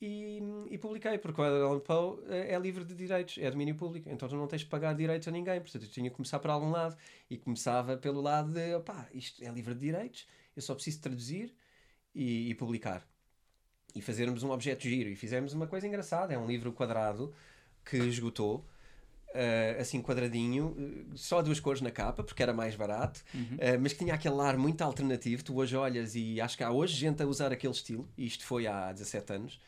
[0.00, 4.28] e, e publiquei, porque o Allan Poe é livre de direitos, é domínio público, então
[4.28, 6.70] tu não tens de pagar direitos a ninguém, portanto eu tinha que começar por algum
[6.70, 6.96] lado,
[7.28, 10.26] e começava pelo lado de, opá, isto é livre de direitos,
[10.56, 11.54] eu só preciso traduzir
[12.14, 13.06] e, e publicar.
[13.94, 17.34] E fazermos um objeto giro, e fizemos uma coisa engraçada, é um livro quadrado
[17.84, 18.66] que esgotou,
[19.32, 23.42] Uh, assim quadradinho, uh, só duas cores na capa, porque era mais barato, uhum.
[23.42, 25.44] uh, mas que tinha aquele ar muito alternativo.
[25.44, 28.44] Tu hoje olhas e acho que há hoje gente a usar aquele estilo, e isto
[28.44, 29.60] foi há 17 anos.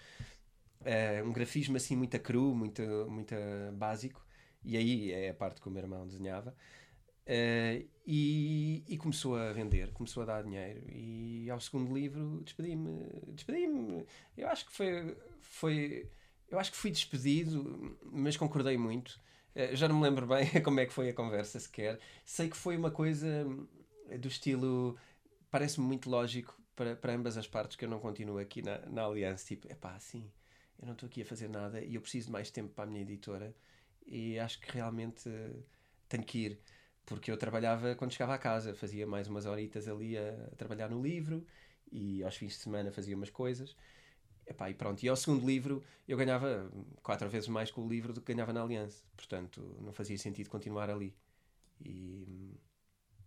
[1.25, 3.37] um grafismo assim muito cru, muito, muito
[3.75, 4.27] básico,
[4.65, 6.57] e aí é a parte que o meu irmão desenhava.
[8.05, 10.83] E, e, começou a vender, começou a dar dinheiro.
[10.91, 13.07] E ao segundo livro despedi-me.
[13.29, 14.05] Despedi-me.
[14.37, 16.11] Eu acho que foi, foi.
[16.51, 19.32] Eu acho que fui despedido, mas concordei muito eh,
[19.75, 21.99] já não me lembro bem como é que foi a conversa sequer.
[22.25, 23.67] Sei que foi uma coisa hum,
[24.19, 24.97] do estilo.
[25.51, 29.05] Parece-me muito lógico para, para ambas as partes que eu não continuo aqui na, na
[29.05, 29.47] aliança.
[29.47, 30.31] Tipo, é pá, assim,
[30.79, 32.87] eu não estou aqui a fazer nada e eu preciso de mais tempo para a
[32.87, 33.55] minha editora
[34.07, 35.65] e acho que realmente uh,
[36.09, 36.61] tenho que ir.
[37.05, 40.89] Porque eu trabalhava quando chegava a casa, fazia mais umas horitas ali a, a trabalhar
[40.89, 41.47] no livro
[41.91, 43.77] e aos fins de semana fazia umas coisas.
[44.47, 46.71] Epá, e pronto, e ao segundo livro eu ganhava
[47.03, 50.51] quatro vezes mais com o livro do que ganhava na Aliança, portanto não fazia sentido
[50.51, 51.15] continuar ali.
[51.81, 52.55] E,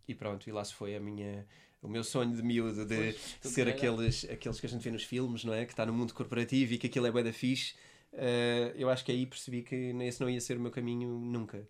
[0.08, 1.48] e pronto, e lá se foi a minha,
[1.82, 5.04] o meu sonho de miúdo de pois, ser aqueles, aqueles que a gente vê nos
[5.04, 5.66] filmes, não é?
[5.66, 7.76] Que está no mundo corporativo e que aquilo é bué da fixe.
[8.14, 11.68] Uh, eu acho que aí percebi que esse não ia ser o meu caminho nunca.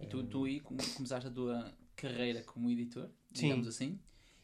[0.00, 3.70] E tu, tu aí começaste a tua carreira como editor, digamos Sim.
[3.70, 4.00] assim,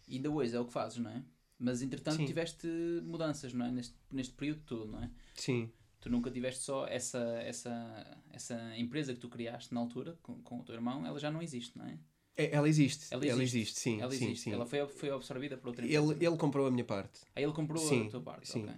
[0.07, 1.22] e ainda hoje é o que fazes, não é?
[1.60, 2.24] Mas entretanto Sim.
[2.24, 2.66] tiveste
[3.04, 3.70] mudanças, não é?
[3.70, 5.10] Neste, neste período todo, não é?
[5.34, 5.70] Sim.
[6.00, 10.60] Tu nunca tiveste só essa, essa, essa empresa que tu criaste na altura com, com
[10.60, 11.98] o teu irmão, ela já não existe, não é?
[12.34, 14.00] é ela existe, ela existe, ela existe sim.
[14.00, 14.44] Ela, existe.
[14.44, 16.14] Sim, ela foi, foi absorvida por outra empresa.
[16.14, 17.20] Ele, ele comprou a minha parte.
[17.36, 18.62] Ah, ele comprou sim, a tua parte, sim.
[18.62, 18.74] Okay.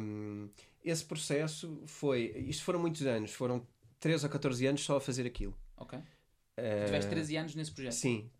[0.00, 0.48] Um,
[0.82, 2.32] esse processo foi.
[2.48, 3.66] Isto foram muitos anos, foram
[4.00, 5.54] 13 ou 14 anos só a fazer aquilo.
[5.76, 5.98] Ok.
[5.98, 7.92] Uh, tiveste 13 anos nesse projeto?
[7.92, 8.30] Sim,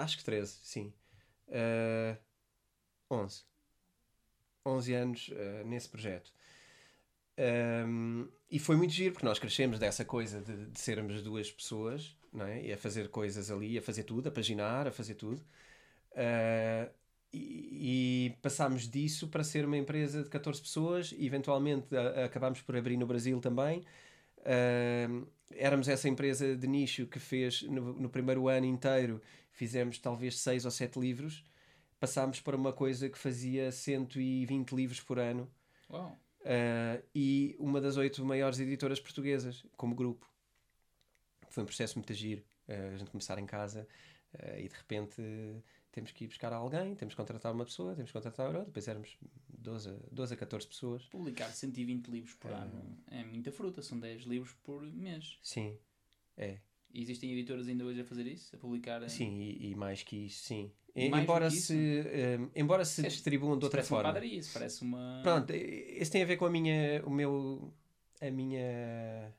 [0.00, 0.92] acho que 13, sim.
[1.46, 2.27] Uh,
[3.10, 3.42] 11.
[4.64, 6.32] 11 anos uh, nesse projeto.
[7.38, 12.16] Um, e foi muito giro, porque nós crescemos dessa coisa de, de, sermos duas pessoas,
[12.32, 12.62] não é?
[12.62, 15.40] E a fazer coisas ali, a fazer tudo, a paginar, a fazer tudo.
[16.12, 16.90] Uh,
[17.32, 22.24] e, e, passámos disso para ser uma empresa de 14 pessoas, e eventualmente a, a,
[22.24, 23.84] acabámos por abrir no Brasil também.
[24.38, 30.38] Uh, éramos essa empresa de nicho que fez no, no primeiro ano inteiro, fizemos talvez
[30.40, 31.44] 6 ou 7 livros
[31.98, 35.50] passámos para uma coisa que fazia 120 livros por ano.
[35.90, 36.16] Uau.
[36.40, 40.30] Uh, e uma das oito maiores editoras portuguesas, como grupo.
[41.50, 42.42] Foi um processo muito giro.
[42.68, 43.86] Uh, a gente começar em casa
[44.34, 45.22] uh, e de repente
[45.90, 48.86] temos que ir buscar alguém, temos que contratar uma pessoa, temos que contratar outra, depois
[48.86, 51.04] éramos 12, 12 a 14 pessoas.
[51.06, 55.38] Publicar 120 livros por ano é muita fruta, são 10 livros por mês.
[55.42, 55.76] Sim,
[56.36, 56.60] é.
[56.92, 58.54] E existem editoras ainda hoje a fazer isso?
[58.54, 59.02] A publicar?
[59.02, 59.08] Em...
[59.08, 60.72] Sim, e, e, mais que isso, sim.
[60.96, 64.04] embora se, um, embora se é, distribuam de outra parece forma.
[64.04, 65.20] Uma padaria, isso parece uma.
[65.22, 67.02] Pronto, isso tem a ver com a minha.
[67.04, 67.72] O meu.
[68.20, 69.34] A minha.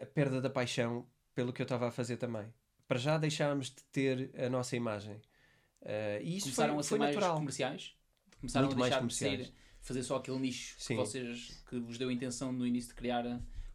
[0.00, 2.52] A perda da paixão pelo que eu estava a fazer também.
[2.86, 5.16] Para já deixámos de ter a nossa imagem.
[5.82, 7.36] Uh, e isso Começaram foi, a ser foi mais natural.
[7.36, 7.96] comerciais?
[8.40, 10.94] Começaram Muito a deixar de ser, fazer só aquele nicho sim.
[10.94, 13.24] que vocês que vos deu a intenção no início de criar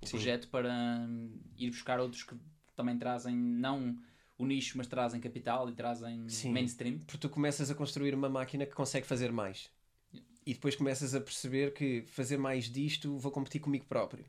[0.08, 0.72] o projeto para
[1.08, 2.36] hum, ir buscar outros que
[2.76, 3.98] também trazem, não
[4.38, 7.00] o nicho, mas trazem capital e trazem Sim, mainstream.
[7.00, 9.70] Porque tu começas a construir uma máquina que consegue fazer mais.
[10.46, 14.26] E depois começas a perceber que fazer mais disto vou competir comigo próprio.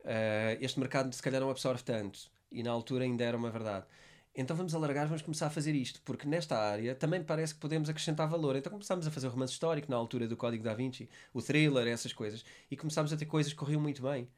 [0.00, 2.30] Uh, este mercado se calhar não absorve tanto.
[2.50, 3.86] E na altura ainda era uma verdade.
[4.34, 7.88] Então vamos alargar, vamos começar a fazer isto, porque nesta área também parece que podemos
[7.88, 8.56] acrescentar valor.
[8.56, 11.88] Então começámos a fazer o romance histórico na altura do Código da Vinci, o thriller,
[11.88, 14.28] essas coisas, e começámos a ter coisas que corriam muito bem.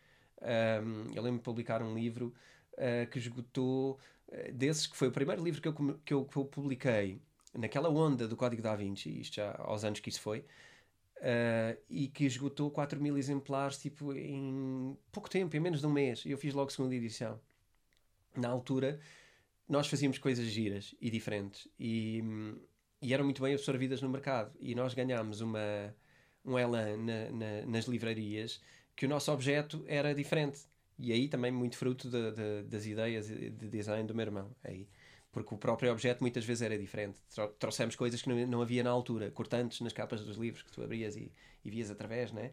[0.40, 2.34] Um, eu lembro de publicar um livro
[2.74, 3.98] uh, que esgotou,
[4.28, 5.74] uh, desses que foi o primeiro livro que eu,
[6.04, 7.20] que eu, que eu publiquei
[7.54, 12.08] naquela onda do Código da Vinci, isto já aos anos que isso foi, uh, e
[12.08, 16.24] que esgotou 4 mil exemplares tipo, em pouco tempo, em menos de um mês.
[16.24, 17.40] Eu fiz logo segunda edição.
[18.36, 19.00] Na altura,
[19.68, 22.22] nós fazíamos coisas giras e diferentes e,
[23.02, 24.52] e eram muito bem absorvidas no mercado.
[24.60, 25.94] E nós ganhámos uma,
[26.44, 28.60] um elan na, na, nas livrarias
[29.00, 30.60] que o nosso objeto era diferente.
[30.98, 34.50] E aí também muito fruto de, de, das ideias de design do meu irmão.
[34.62, 34.86] Aí.
[35.32, 37.18] Porque o próprio objeto muitas vezes era diferente.
[37.58, 39.30] Trouxemos coisas que não, não havia na altura.
[39.30, 41.32] Cortantes nas capas dos livros que tu abrias e,
[41.64, 42.50] e vias através, né?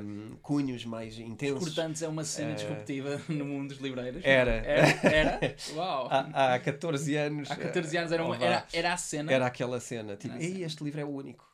[0.00, 1.64] Um, cunhos mais intensos.
[1.64, 4.22] Cortantes é uma cena uh, disruptiva no mundo dos livreiros.
[4.24, 4.52] Era.
[4.52, 5.08] Era?
[5.08, 5.56] era?
[5.74, 6.06] Uau!
[6.08, 7.50] Há, há 14 anos.
[7.50, 9.32] Há 14 anos era, uma, era, era a cena.
[9.32, 10.16] Era aquela cena.
[10.16, 11.45] Tipo, Ei, este livro é o único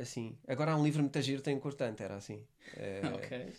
[0.00, 0.36] assim.
[0.46, 2.44] Agora há um livro muito giro, tem um cortante, era assim.
[2.76, 3.52] Eh, ok.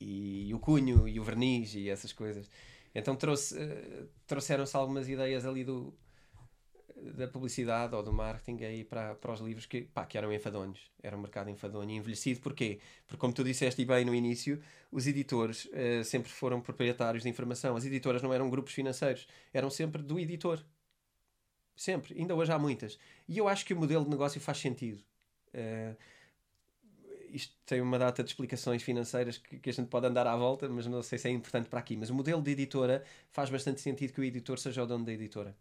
[0.00, 2.48] e o cunho e o verniz e essas coisas.
[2.94, 5.94] Então trouxe, eh, trouxeram-se algumas ideias ali do,
[7.14, 10.90] da publicidade ou do marketing aí para, para os livros que, pá, que eram enfadonhos.
[11.02, 12.40] Era um mercado enfadonho e envelhecido.
[12.40, 12.80] Porquê?
[13.06, 17.76] Porque, como tu disseste bem no início, os editores eh, sempre foram proprietários de informação.
[17.76, 20.64] As editoras não eram grupos financeiros, eram sempre do editor.
[21.74, 22.14] Sempre.
[22.18, 22.98] Ainda hoje há muitas.
[23.26, 25.02] E eu acho que o modelo de negócio faz sentido.
[25.52, 25.94] Eh,
[27.32, 30.68] isto tem uma data de explicações financeiras que, que, a gente pode andar à volta,
[30.68, 31.96] mas não sei se é importante para aqui.
[31.96, 35.12] Mas o modelo de editora faz bastante sentido que o editor seja o dono da
[35.12, 35.56] editora.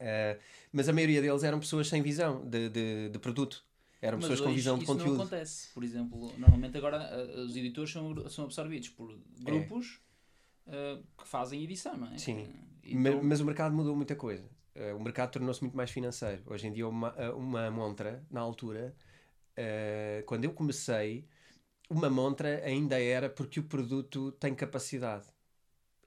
[0.00, 0.40] Uh,
[0.72, 3.64] mas a maioria deles eram pessoas sem visão de, de, de produto.
[4.00, 5.16] Eram mas pessoas com visão de isso conteúdo.
[5.16, 5.68] não acontece.
[5.72, 10.00] Por exemplo, normalmente agora uh, os editores são, são absorvidos por grupos
[10.66, 10.94] é.
[10.94, 12.18] uh, que fazem edição, não é?
[12.18, 12.48] Sim.
[12.82, 13.00] Então...
[13.00, 14.44] Mas, mas, o mercado mudou muita coisa.
[14.96, 16.42] O mercado tornou-se muito mais financeiro.
[16.46, 18.94] Hoje em dia, uma, uma montra, na altura,
[20.26, 21.26] quando eu comecei,
[21.88, 25.26] uma montra ainda era porque o produto tem capacidade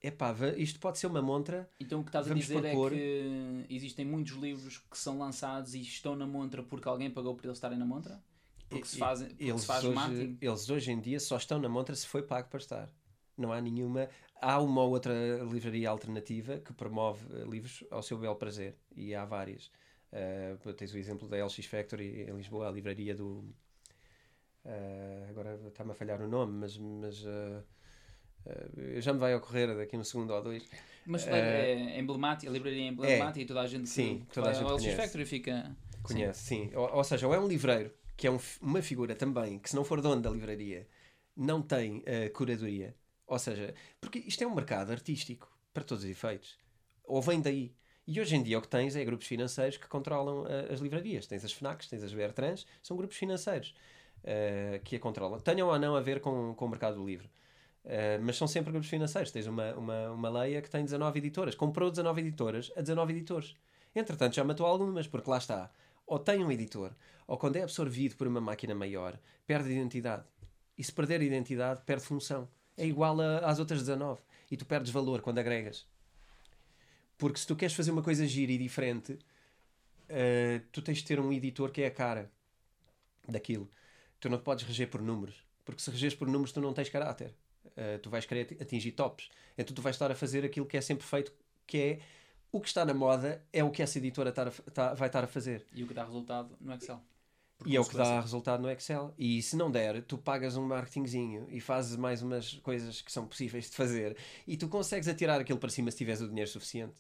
[0.02, 1.70] epá, isto pode ser uma montra.
[1.80, 2.94] Então o que estás a dizer é propor...
[2.94, 7.36] é que existem muitos livros que são lançados e estão na montra porque alguém pagou
[7.36, 8.22] por eles estarem na montra?
[8.70, 10.38] Porque se, fazem, porque eles se faz hoje, marketing?
[10.42, 12.90] Eles hoje em dia só estão na montra se foi pago para estar.
[13.38, 14.10] Não há nenhuma.
[14.42, 15.14] Há uma ou outra
[15.50, 19.72] livraria alternativa que promove eh, livros ao seu belo prazer e há várias.
[20.12, 23.44] Uh, tens o exemplo da LX Factory em Lisboa, a livraria do.
[24.66, 26.78] Uh, agora está-me a falhar o nome, mas.
[26.78, 27.64] mas uh,
[29.00, 30.68] já me vai ocorrer daqui a um segundo ou dois.
[31.06, 34.34] Mas uh, é emblemática, a livraria é emblemática é, e toda a gente sim, que
[34.34, 34.96] toda a gente conhece.
[34.96, 35.76] Factory fica...
[36.04, 36.70] Conhece, sim.
[36.70, 36.76] sim.
[36.76, 39.76] Ou, ou, seja, ou é um livreiro, que é um, uma figura também, que se
[39.76, 40.88] não for dono da livraria,
[41.36, 42.96] não tem uh, curadoria.
[43.28, 46.58] Ou seja, porque isto é um mercado artístico, para todos os efeitos.
[47.04, 47.76] Ou vem daí.
[48.08, 51.28] E hoje em dia o que tens é grupos financeiros que controlam uh, as livrarias.
[51.28, 53.76] Tens as FNACs, tens as Bertrands, são grupos financeiros
[54.24, 55.40] uh, que a controlam.
[55.40, 57.04] Tenham ou não a ver com, com o mercado do.
[57.04, 57.28] Uh,
[58.22, 59.30] mas são sempre grupos financeiros.
[59.30, 61.54] Tens uma, uma, uma Leia que tem 19 editoras.
[61.54, 63.56] Comprou 19 editoras a 19 editores.
[63.94, 65.70] Entretanto, já matou algumas, porque lá está.
[66.06, 66.96] Ou tem um editor,
[67.28, 70.24] ou quando é absorvido por uma máquina maior, perde identidade.
[70.78, 72.48] E se perder identidade, perde função.
[72.78, 74.22] É igual a, às outras 19.
[74.50, 75.86] E tu perdes valor quando agregas.
[77.18, 81.20] Porque se tu queres fazer uma coisa gira e diferente, uh, tu tens de ter
[81.20, 82.32] um editor que é a cara
[83.28, 83.70] daquilo.
[84.20, 85.44] Tu não podes reger por números.
[85.66, 87.34] Porque se reges por números, tu não tens caráter.
[87.66, 89.30] Uh, tu vais querer atingir tops.
[89.58, 91.34] Então tu vais estar a fazer aquilo que é sempre feito,
[91.66, 92.00] que é
[92.52, 94.34] o que está na moda é o que essa editora
[94.96, 95.66] vai estar a fazer.
[95.76, 97.02] E o que dá resultado no Excel.
[97.66, 99.14] E é o que dá resultado no Excel.
[99.18, 103.26] E se não der, tu pagas um marketingzinho e fazes mais umas coisas que são
[103.26, 104.16] possíveis de fazer
[104.46, 106.94] e tu consegues atirar aquilo para cima se tiveres o dinheiro suficiente.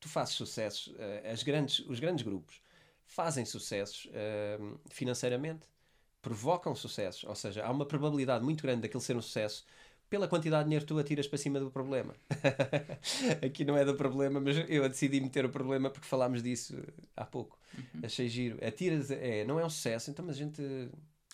[0.00, 0.88] Tu fazes sucessos.
[0.88, 2.60] Uh, as grandes, os grandes grupos
[3.06, 5.68] fazem sucessos uh, financeiramente,
[6.20, 7.24] provocam sucessos.
[7.24, 9.64] Ou seja, há uma probabilidade muito grande daquilo ser um sucesso
[10.08, 12.16] pela quantidade de dinheiro que tu atiras para cima do problema.
[13.46, 16.76] Aqui não é do problema, mas eu decidi meter o problema porque falámos disso
[17.16, 17.59] há pouco.
[17.76, 18.00] Uhum.
[18.04, 18.58] Achei giro.
[18.64, 20.62] Atiras, é, não é um sucesso, então mas a gente.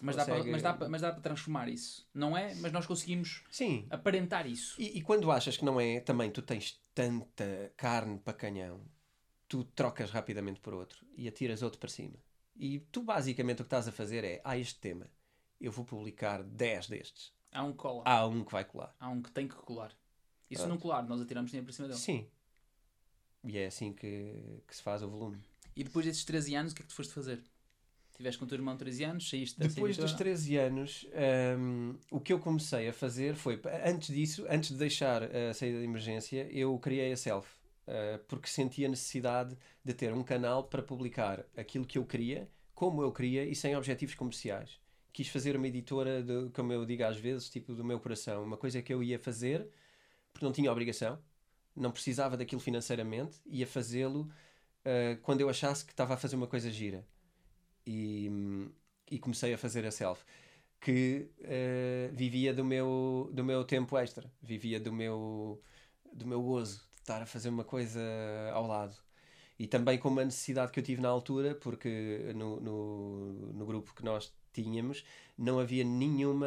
[0.03, 0.17] Mas, consegue...
[0.17, 2.07] dá para, mas, dá para, mas dá para transformar isso.
[2.13, 2.55] Não é?
[2.57, 3.87] Mas nós conseguimos Sim.
[3.89, 4.81] aparentar isso.
[4.81, 8.83] E, e quando achas que não é, também tu tens tanta carne para canhão,
[9.49, 12.17] tu trocas rapidamente por outro e atiras outro para cima.
[12.55, 15.11] E tu basicamente o que estás a fazer é: há ah, este tema,
[15.59, 18.03] eu vou publicar 10 destes Há um que cola.
[18.05, 18.95] Há um que vai colar.
[19.01, 19.91] Há um que tem que colar.
[20.51, 21.99] E se não colar, nós atiramos dinheiro para cima dele.
[21.99, 22.29] Sim.
[23.43, 25.43] E é assim que, que se faz o volume.
[25.77, 27.43] E depois desses 13 anos, o que é que tu foste fazer?
[28.17, 31.07] Tiveste com o teu irmão 13 anos, saíste Depois dos 13 anos,
[31.59, 35.79] um, o que eu comecei a fazer foi, antes disso, antes de deixar a saída
[35.79, 37.55] de emergência, eu criei a Self.
[37.87, 42.51] Uh, porque sentia a necessidade de ter um canal para publicar aquilo que eu queria,
[42.75, 44.81] como eu queria e sem objetivos comerciais
[45.17, 48.45] quis fazer uma editora, de, como eu digo às vezes, tipo do meu coração.
[48.45, 49.67] Uma coisa que eu ia fazer,
[50.31, 51.19] porque não tinha obrigação,
[51.75, 54.31] não precisava daquilo financeiramente, ia fazê-lo
[54.87, 57.07] uh, quando eu achasse que estava a fazer uma coisa gira.
[57.87, 58.31] E,
[59.11, 60.25] e comecei a fazer a self.
[60.81, 65.61] Que uh, vivia do meu, do meu tempo extra, vivia do meu,
[66.13, 68.01] do meu gozo de estar a fazer uma coisa
[68.53, 68.97] ao lado
[69.59, 73.95] e também com uma necessidade que eu tive na altura, porque no, no, no grupo
[73.95, 75.05] que nós tínhamos,
[75.37, 76.47] não havia nenhuma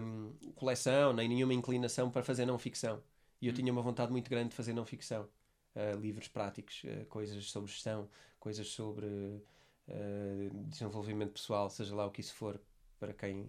[0.00, 3.02] um, coleção, nem nenhuma inclinação para fazer não ficção.
[3.40, 3.56] E eu hum.
[3.56, 5.28] tinha uma vontade muito grande de fazer não ficção.
[5.76, 8.08] Uh, livros práticos, uh, coisas sobre gestão,
[8.40, 12.60] coisas sobre uh, desenvolvimento pessoal, seja lá o que isso for,
[12.98, 13.42] para quem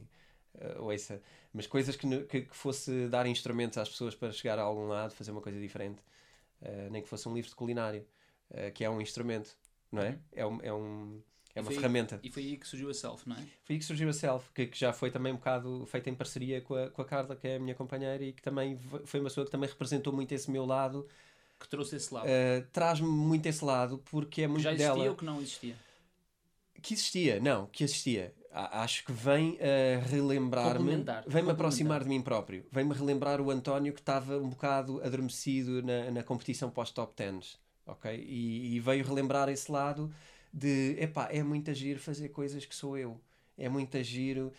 [0.55, 1.21] uh, ouça.
[1.51, 5.11] Mas coisas que, que, que, fosse dar instrumentos às pessoas para chegar a algum lado,
[5.15, 6.03] fazer uma coisa diferente.
[6.91, 8.05] nem que fosse um livro de culinário,
[8.75, 9.57] que é um instrumento,
[9.91, 10.09] não é?
[10.09, 10.19] Uhum.
[10.33, 11.21] É um, é um
[11.55, 12.19] É E uma foi aí- ferramenta.
[12.21, 13.39] E foi aí que surgiu a Self, não é?
[13.63, 16.15] Foi aí que surgiu a Self, que, que já foi também um bocado feita em
[16.15, 19.19] parceria com a, com a Carla, que é a minha companheira, e que também foi
[19.19, 21.07] uma pessoa que também representou muito esse meu lado.
[21.59, 22.25] Que trouxe esse lado.
[22.25, 25.09] Uh, Traz-me muito esse lado, porque é muito já existia dela.
[25.09, 25.75] ou que não existia?
[26.81, 28.33] Que existia, não, que existia.
[28.51, 32.65] Acho que vem a relembrar-me, Complementar, vem-me aproximar de mim próprio.
[32.71, 37.59] Vem-me relembrar o António que estava um bocado adormecido na, na competição pós-top 10.
[37.85, 38.11] Ok?
[38.11, 40.11] E, e veio relembrar esse lado
[40.53, 43.19] de epá, é muito agir fazer coisas que sou eu.
[43.57, 44.51] É muito agir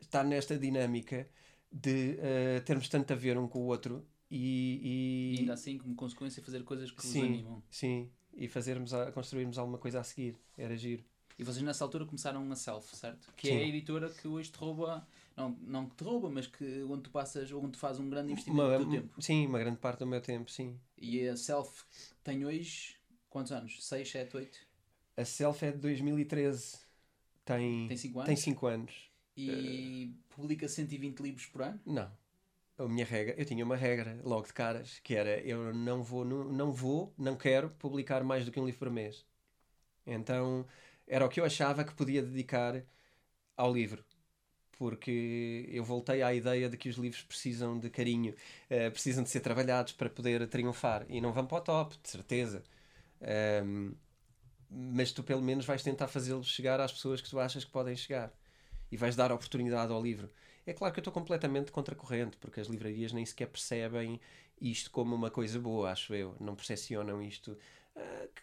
[0.00, 1.28] estar nesta dinâmica
[1.70, 5.76] de eh, termos tanto a ver um com o outro E e, e- ainda assim,
[5.76, 7.62] como consequência, fazer coisas que sim, os animam.
[7.70, 10.36] sim, e fazermos a, construirmos alguma coisa a seguir.
[10.56, 11.04] Era giro.
[11.38, 13.32] E vocês nessa altura começaram a Self, certo?
[13.36, 13.54] Que Sim.
[13.54, 17.02] é a editora que hoje te rouba, não, não que te rouba, mas que onde
[17.04, 19.20] tu passas, onde tu fazes um grande investimento Uma- do teu tempo.
[19.22, 20.78] Sim, uma grande parte do meu tempo, sim.
[20.96, 21.84] E a Self
[22.24, 22.96] tem hoje,
[23.28, 23.84] quantos anos?
[23.84, 24.58] 6, 7, 8?
[25.16, 26.78] A Self é de 2013.
[27.44, 28.26] Tem Tem 5 anos?
[28.28, 29.10] tem cinco anos.
[29.36, 31.80] E publica 120 livros por ano?
[31.84, 32.10] Não.
[32.82, 36.24] A minha regra, eu tinha uma regra logo de caras, que era eu não vou,
[36.24, 39.24] não, não vou, não quero publicar mais do que um livro por mês.
[40.06, 40.66] Então,
[41.06, 42.82] era o que eu achava que podia dedicar
[43.56, 44.04] ao livro.
[44.78, 48.34] Porque eu voltei à ideia de que os livros precisam de carinho,
[48.70, 51.06] eh, precisam de ser trabalhados para poder triunfar.
[51.08, 52.64] E não vão para o top, de certeza.
[53.22, 53.94] Ahm,
[54.70, 57.96] mas tu pelo menos vais tentar fazê-los chegar às pessoas que tu achas que podem
[57.96, 58.32] chegar.
[58.90, 60.30] E vais dar oportunidade ao livro.
[60.66, 64.20] É claro que eu estou completamente contracorrente, porque as livrarias nem sequer percebem
[64.60, 66.36] isto como uma coisa boa, acho eu.
[66.40, 67.56] Não percepcionam isto.
[68.34, 68.42] Que-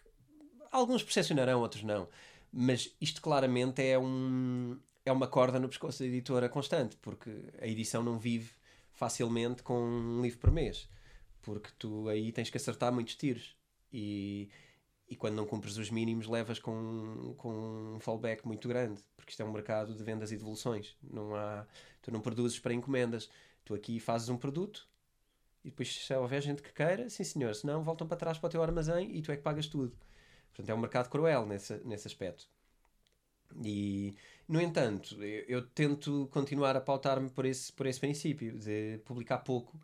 [0.70, 2.08] alguns percepcionarão, outros não.
[2.52, 7.30] Mas isto claramente é, um, é uma corda no pescoço da editora constante, porque
[7.60, 8.50] a edição não vive
[8.92, 10.88] facilmente com um livro por mês.
[11.42, 13.56] Porque tu aí tens que acertar muitos tiros.
[13.92, 14.50] E,
[15.10, 19.02] e quando não cumpres os mínimos, levas com, com um fallback muito grande.
[19.16, 20.96] Porque isto é um mercado de vendas e devoluções.
[21.02, 21.66] Não há,
[22.00, 23.28] tu não produzes para encomendas.
[23.64, 24.88] Tu aqui fazes um produto
[25.64, 28.46] e depois, se houver gente que queira, sim senhor, se não, voltam para trás para
[28.46, 29.92] o teu armazém e tu é que pagas tudo.
[30.48, 32.48] Portanto, é um mercado cruel nesse, nesse aspecto.
[33.64, 34.14] E,
[34.48, 39.38] no entanto, eu, eu tento continuar a pautar-me por esse, por esse princípio de publicar
[39.38, 39.78] pouco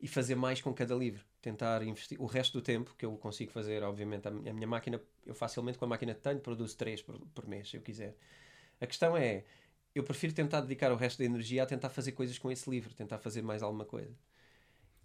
[0.00, 1.24] e fazer mais com cada livro.
[1.40, 5.34] Tentar investir o resto do tempo que eu consigo fazer, obviamente, a minha, máquina, eu
[5.34, 8.16] facilmente com a máquina que tenho produzo 3 por, por mês, se eu quiser.
[8.80, 9.44] A questão é,
[9.94, 12.94] eu prefiro tentar dedicar o resto da energia a tentar fazer coisas com esse livro,
[12.94, 14.14] tentar fazer mais alguma coisa.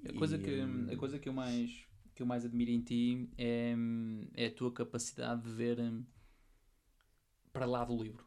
[0.08, 2.82] A coisa, E, que, hum, a coisa que, eu mais, que eu mais admiro em
[2.82, 6.04] ti é, hum, é a tua capacidade de ver hum,
[7.52, 8.26] para lá do livro.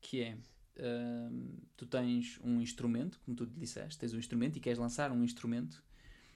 [0.00, 0.38] Que é,
[0.78, 5.22] hum, tu tens um instrumento, como tu disseste, tens um instrumento e queres lançar um
[5.22, 5.84] instrumento,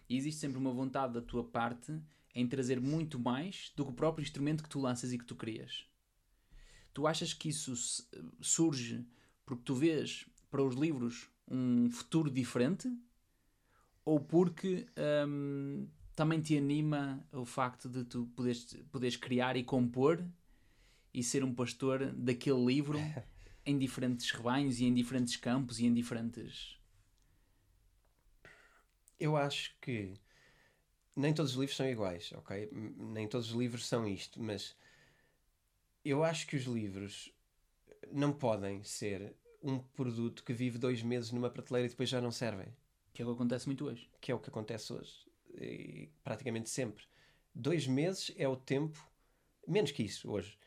[0.09, 1.99] e existe sempre uma vontade da tua parte
[2.35, 5.35] em trazer muito mais do que o próprio instrumento que tu lanças e que tu
[5.35, 5.87] crias.
[6.93, 7.75] Tu achas que isso
[8.41, 9.07] surge
[9.45, 12.91] porque tu vês para os livros um futuro diferente?
[14.07, 14.87] ou porque
[15.29, 20.25] hum, também te anima o facto de tu poderes, poderes criar e compor
[21.13, 22.99] e ser um pastor daquele livro
[23.67, 26.79] em diferentes rebanhos e em diferentes campos e em diferentes.
[29.19, 30.15] Eu acho que
[31.15, 32.69] nem todos os livros são iguais, ok?
[32.73, 34.77] Nem todos os livros são isto, mas
[36.05, 37.33] eu acho que os livros
[38.13, 42.31] não podem ser um produto que vive dois meses numa prateleira e depois já não
[42.31, 42.69] servem,
[43.13, 44.09] que é o que acontece muito hoje.
[44.21, 47.05] que é o que acontece hoje, e praticamente sempre.
[47.55, 48.99] Dois meses é o tempo,
[49.67, 50.59] menos que isso hoje.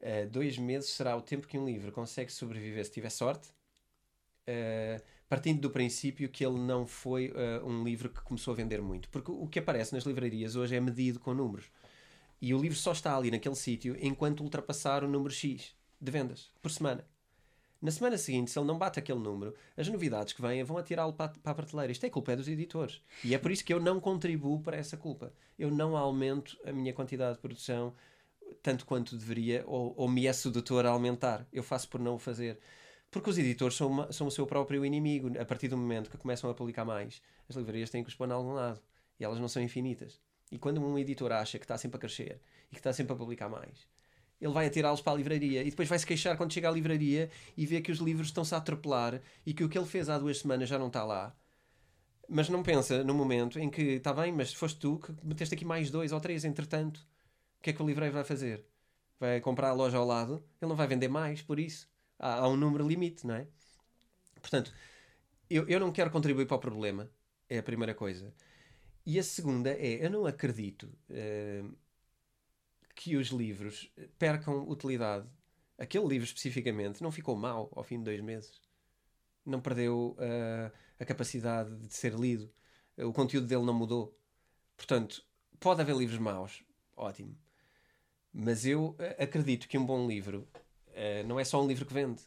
[0.00, 3.48] Eh, dois meses será o tempo que um livro consegue sobreviver se tiver sorte,
[4.46, 8.80] eh, partindo do princípio que ele não foi eh, um livro que começou a vender
[8.80, 9.08] muito.
[9.10, 11.70] Porque o que aparece nas livrarias hoje é medido com números.
[12.40, 16.50] E o livro só está ali naquele sítio enquanto ultrapassar o número X de vendas
[16.62, 17.04] por semana.
[17.80, 21.12] Na semana seguinte, se ele não bate aquele número, as novidades que vêm vão atirá-lo
[21.12, 21.92] para, para a prateleira.
[21.92, 23.00] Isto é culpa é dos editores.
[23.22, 25.32] E é por isso que eu não contribuo para essa culpa.
[25.56, 27.94] Eu não aumento a minha quantidade de produção
[28.62, 31.46] tanto quanto deveria, ou, ou me é sedutor a aumentar.
[31.52, 32.58] Eu faço por não o fazer.
[33.10, 35.30] Porque os editores são, uma- são o seu próprio inimigo.
[35.40, 38.30] A partir do momento que começam a publicar mais, as livrarias têm que os pôr
[38.30, 38.80] algum lado.
[39.18, 40.20] E elas não são infinitas.
[40.52, 42.40] E quando um editor acha que está sempre a crescer
[42.70, 43.86] e que está sempre a publicar mais,
[44.40, 47.30] ele vai atirá-los para a livraria e depois vai se queixar quando chega à livraria
[47.56, 50.18] e vê que os livros estão-se a atropelar e que o que ele fez há
[50.18, 51.36] duas semanas já não está lá.
[52.28, 55.64] Mas não pensa no momento em que está bem, mas foste tu que meteste aqui
[55.64, 56.98] mais dois ou três, entretanto.
[57.58, 58.64] O que é que o livreiro vai fazer?
[59.18, 60.44] Vai comprar a loja ao lado?
[60.60, 61.88] Ele não vai vender mais, por isso.
[62.18, 63.46] Há, há um número limite, não é?
[64.40, 64.72] Portanto,
[65.50, 67.10] eu, eu não quero contribuir para o problema,
[67.48, 68.34] é a primeira coisa.
[69.04, 71.64] E a segunda é, eu não acredito eh,
[72.98, 75.26] que os livros percam utilidade.
[75.78, 78.60] Aquele livro especificamente não ficou mau ao fim de dois meses.
[79.46, 82.52] Não perdeu uh, a capacidade de ser lido.
[82.98, 84.18] O conteúdo dele não mudou.
[84.76, 85.24] Portanto,
[85.60, 86.64] pode haver livros maus,
[86.96, 87.38] ótimo.
[88.32, 90.48] Mas eu uh, acredito que um bom livro
[90.98, 92.22] uh, não é só um livro que vende.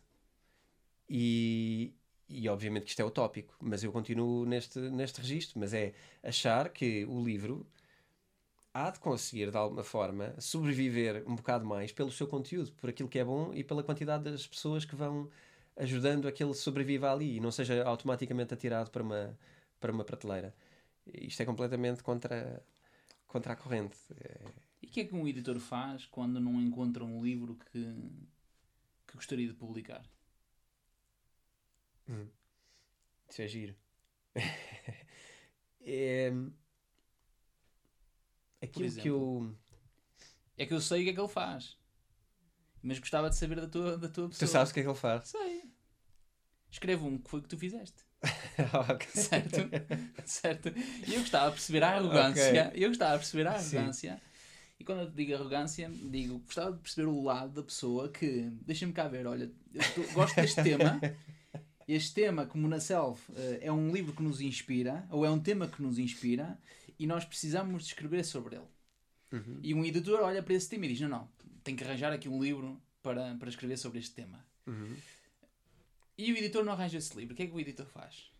[1.10, 1.94] E,
[2.30, 5.60] e obviamente que isto é utópico, mas eu continuo neste, neste registro.
[5.60, 5.94] Mas é
[6.24, 7.66] achar que o livro
[8.74, 13.10] há de conseguir, de alguma forma, sobreviver um bocado mais pelo seu conteúdo, por aquilo
[13.10, 15.30] que é bom e pela quantidade das pessoas que vão
[15.78, 19.38] ajudando a que ele sobreviva ali e não seja automaticamente atirado para uma,
[19.80, 20.54] para uma prateleira.
[21.14, 22.64] Isto é completamente contra,
[23.28, 23.98] contra a corrente.
[24.20, 24.42] É...
[24.82, 27.96] E o que é que um editor faz quando não encontra um livro que,
[29.08, 30.04] que gostaria de publicar?
[32.10, 32.28] Hum.
[33.30, 33.76] Isso é giro.
[35.82, 36.32] é
[38.62, 39.58] Aquilo exemplo, que eu.
[40.58, 41.78] É que eu sei o que é que ele faz.
[42.84, 44.48] Mas gostava de saber da tua, da tua pessoa.
[44.48, 45.30] Tu sabes o que é que ele faz?
[45.30, 45.72] Sei.
[46.70, 48.04] Escreve um que foi o que tu fizeste.
[49.14, 49.70] Certo?
[50.26, 50.70] certo?
[51.08, 52.68] E eu gostava de perceber a arrogância.
[52.68, 52.84] Okay.
[52.84, 54.16] Eu gostava de perceber a arrogância.
[54.16, 54.31] Sim.
[54.82, 58.92] E quando eu digo arrogância, digo, gostava de perceber o lado da pessoa que, deixa-me
[58.92, 59.52] cá ver, olha,
[60.12, 61.00] gosto deste tema.
[61.88, 65.40] Este tema, como na Self, eh, é um livro que nos inspira, ou é um
[65.40, 66.58] tema que nos inspira,
[66.98, 68.66] e nós precisamos de escrever sobre ele.
[69.32, 69.60] Uhum.
[69.62, 71.30] E um editor olha para esse tema e diz: Não, não,
[71.64, 74.44] tem que arranjar aqui um livro para, para escrever sobre este tema.
[74.66, 74.96] Uhum.
[76.18, 77.36] E o editor não arranja esse livro.
[77.36, 78.32] O que é que o editor faz?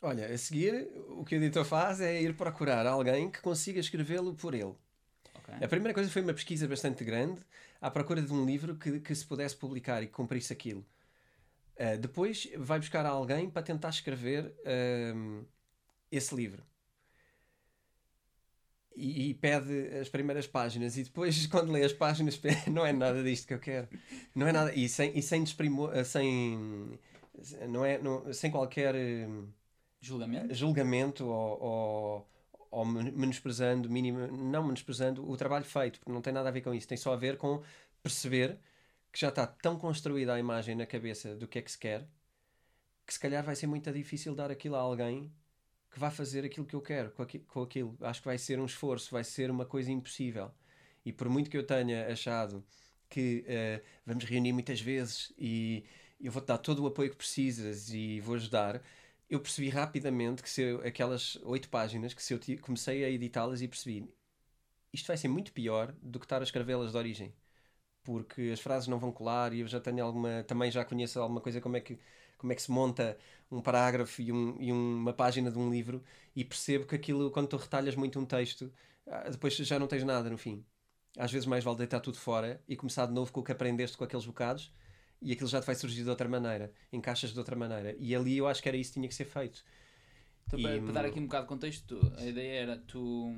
[0.00, 4.34] Olha, a seguir, o que o editor faz é ir procurar alguém que consiga escrevê-lo
[4.34, 4.74] por ele.
[5.42, 5.64] Okay.
[5.64, 7.40] A primeira coisa foi uma pesquisa bastante grande
[7.80, 10.84] à procura de um livro que, que se pudesse publicar e que cumprisse aquilo.
[11.76, 15.46] Uh, depois vai buscar alguém para tentar escrever uh,
[16.10, 16.62] esse livro
[18.94, 22.40] e, e, pede as primeiras páginas e depois quando lê as páginas
[22.70, 23.88] não é nada disto que eu quero
[24.34, 26.98] não é nada e sem e sem desprimor, eh, sem
[27.68, 28.94] não é não, sem qualquer
[30.00, 32.28] julgamento julgamento ou, ou,
[32.72, 36.74] ou menosprezando mínimo não menosprezando o trabalho feito porque não tem nada a ver com
[36.74, 37.62] isso tem só a ver com
[38.02, 38.58] perceber
[39.12, 42.08] que já está tão construída a imagem na cabeça do que é que se quer
[43.06, 45.30] que se calhar vai ser muito difícil dar aquilo a alguém
[45.92, 47.10] que vai fazer aquilo que eu quero
[47.46, 47.96] com aquilo.
[48.00, 50.50] Acho que vai ser um esforço, vai ser uma coisa impossível.
[51.04, 52.64] E por muito que eu tenha achado
[53.08, 55.84] que uh, vamos reunir muitas vezes e
[56.18, 58.82] eu vou-te dar todo o apoio que precisas e vou ajudar,
[59.32, 63.62] eu percebi rapidamente que se eu, aquelas oito páginas, que se eu comecei a editá-las
[63.62, 64.06] e percebi
[64.92, 67.34] isto vai ser muito pior do que estar a escrevê-las de origem.
[68.04, 70.44] Porque as frases não vão colar e eu já tenho alguma.
[70.44, 71.98] Também já conheço alguma coisa como é que
[72.36, 73.16] como é que se monta
[73.50, 76.02] um parágrafo e, um, e uma página de um livro
[76.36, 78.72] e percebo que aquilo, quando tu retalhas muito um texto,
[79.06, 80.64] ah, depois já não tens nada no fim.
[81.16, 83.96] Às vezes mais vale deitar tudo fora e começar de novo com o que aprendeste
[83.96, 84.72] com aqueles bocados
[85.22, 87.96] e aquilo já te vai surgir de outra maneira, encaixas de outra maneira.
[87.98, 89.64] E ali eu acho que era isso que tinha que ser feito.
[90.46, 93.32] Então, e, para, para, dar aqui um bocado de contexto, a ideia era tu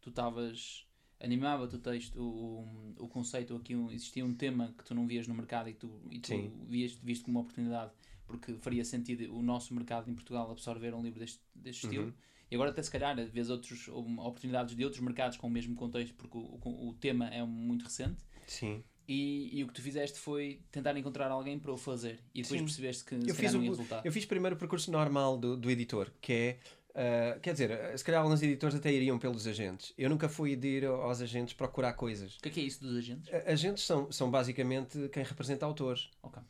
[0.00, 0.86] tu estavas
[1.18, 5.34] animava-te o texto, o, o conceito aqui, existia um tema que tu não vias no
[5.34, 7.90] mercado e tu, e tu vias, visto como uma oportunidade
[8.26, 11.92] porque faria sentido o nosso mercado em Portugal absorver um livro deste, deste uhum.
[11.92, 12.14] estilo.
[12.50, 16.14] E agora até se calhar vês outros, oportunidades de outros mercados com o mesmo contexto,
[16.14, 18.24] porque o, o, o tema é muito recente.
[18.46, 18.84] Sim.
[19.08, 22.58] E, e, o que tu fizeste foi tentar encontrar alguém para o fazer e depois
[22.58, 22.66] Sim.
[22.66, 24.04] percebeste que eu fiz o, resultado.
[24.04, 26.58] Eu fiz primeiro o percurso normal do, do editor, que é
[26.96, 29.92] Uh, quer dizer, se calhar alguns editores até iriam pelos agentes.
[29.98, 32.36] Eu nunca fui de ir aos agentes procurar coisas.
[32.36, 33.30] O que é, que é isso dos agentes?
[33.44, 36.08] agentes são, são basicamente quem representa autores.
[36.22, 36.42] Ok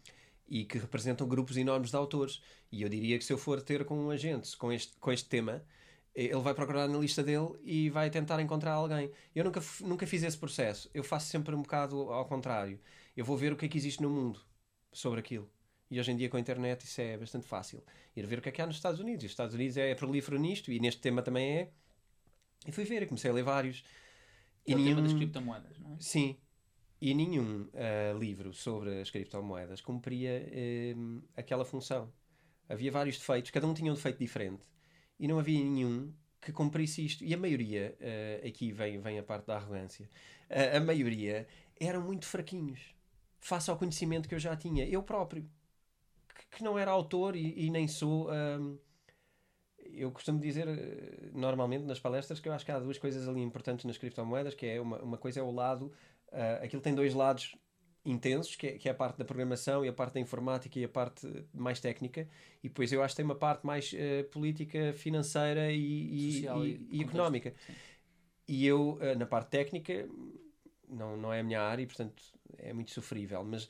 [0.48, 2.40] e que representam grupos enormes de autores.
[2.70, 5.28] E eu diria que se eu for ter com um agente com este, com este
[5.28, 5.62] tema,
[6.16, 9.10] ele vai procurar na lista dele e vai tentar encontrar alguém.
[9.34, 10.90] Eu nunca, nunca fiz esse processo.
[10.94, 12.80] Eu faço sempre um bocado ao contrário.
[13.14, 14.40] Eu vou ver o que é que existe no mundo
[14.90, 15.50] sobre aquilo.
[15.90, 17.84] E hoje em dia com a internet isso é bastante fácil.
[18.16, 19.24] Ir ver o que é que há nos Estados Unidos.
[19.24, 21.70] E os Estados Unidos é prolífero nisto e neste tema também é.
[22.66, 23.84] E fui ver e comecei a ler vários.
[24.66, 24.96] É e o nenhum...
[24.96, 25.96] tema das criptomoedas, não é?
[26.00, 26.36] Sim,
[27.00, 30.48] e nenhum uh, livro sobre as criptomoedas cumpria
[30.96, 32.10] uh, aquela função.
[32.68, 34.66] Havia vários defeitos, cada um tinha um defeito diferente.
[35.18, 37.24] E não havia nenhum que cumprisse isto.
[37.24, 40.08] E a maioria, uh, aqui vem, vem a parte da arrogância,
[40.74, 41.46] a maioria
[41.78, 42.94] eram muito fraquinhos.
[43.40, 44.84] Face ao conhecimento que eu já tinha.
[44.86, 45.48] Eu próprio.
[46.28, 48.32] Que, que não era autor e, e nem sou.
[48.32, 48.76] Ehm,
[49.78, 50.66] eu costumo dizer
[51.32, 54.66] normalmente nas palestras que eu acho que há duas coisas ali importantes nas criptomoedas, que
[54.66, 55.92] é uma, uma coisa é o lado
[56.32, 57.56] Uh, aquilo tem dois lados
[58.06, 60.84] intensos, que é, que é, a parte da programação e a parte da informática e
[60.84, 62.26] a parte mais técnica,
[62.62, 66.88] e depois eu acho que tem uma parte mais uh, política, financeira e, e, e,
[66.90, 67.52] e económica.
[67.66, 67.72] Sim.
[68.48, 70.08] E eu, uh, na parte técnica,
[70.88, 72.22] não, não é a minha área e, portanto,
[72.58, 73.42] é muito sofrível.
[73.44, 73.68] Mas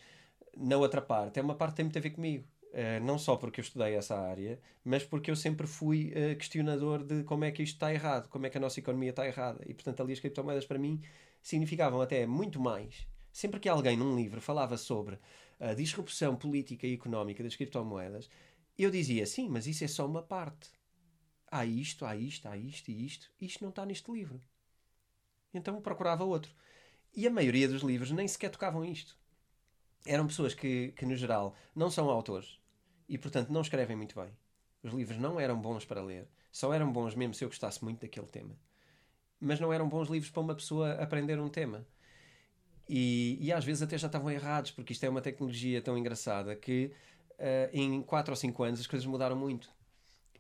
[0.57, 2.45] na outra parte, é uma parte que tem muito a ver comigo.
[2.73, 7.03] Uh, não só porque eu estudei essa área, mas porque eu sempre fui uh, questionador
[7.03, 9.65] de como é que isto está errado, como é que a nossa economia está errada.
[9.67, 11.01] E, portanto, ali as criptomoedas para mim
[11.43, 13.07] significavam até muito mais.
[13.37, 15.19] Sempre que alguém num livro falava sobre
[15.61, 18.31] a disrupção política e económica das criptomoedas,
[18.79, 20.71] eu dizia, sim, mas isso é só uma parte.
[21.51, 23.31] Há isto, há isto, há isto e isto.
[23.39, 24.41] Isto não está neste livro.
[25.53, 26.51] Então procurava outro.
[27.15, 29.15] E a maioria dos livros nem sequer tocavam isto.
[30.07, 32.59] Eram pessoas que, que no geral, não são autores
[33.07, 34.33] e, portanto, não escrevem muito bem.
[34.83, 36.27] Os livros não eram bons para ler.
[36.51, 38.59] Só eram bons mesmo se eu gostasse muito daquele tema.
[39.39, 41.87] Mas não eram bons livros para uma pessoa aprender um tema.
[42.89, 46.55] E, e às vezes até já estavam errados, porque isto é uma tecnologia tão engraçada
[46.55, 46.93] que
[47.39, 49.69] uh, em 4 ou 5 anos as coisas mudaram muito.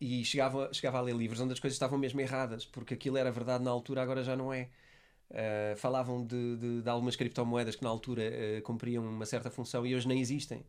[0.01, 3.31] E chegava, chegava a ler livros onde as coisas estavam mesmo erradas, porque aquilo era
[3.33, 4.69] verdade na altura, agora já não é.
[5.31, 9.85] Uh, falavam de, de, de, algumas criptomoedas que na altura uh, cumpriam uma certa função
[9.87, 10.61] e hoje nem existem.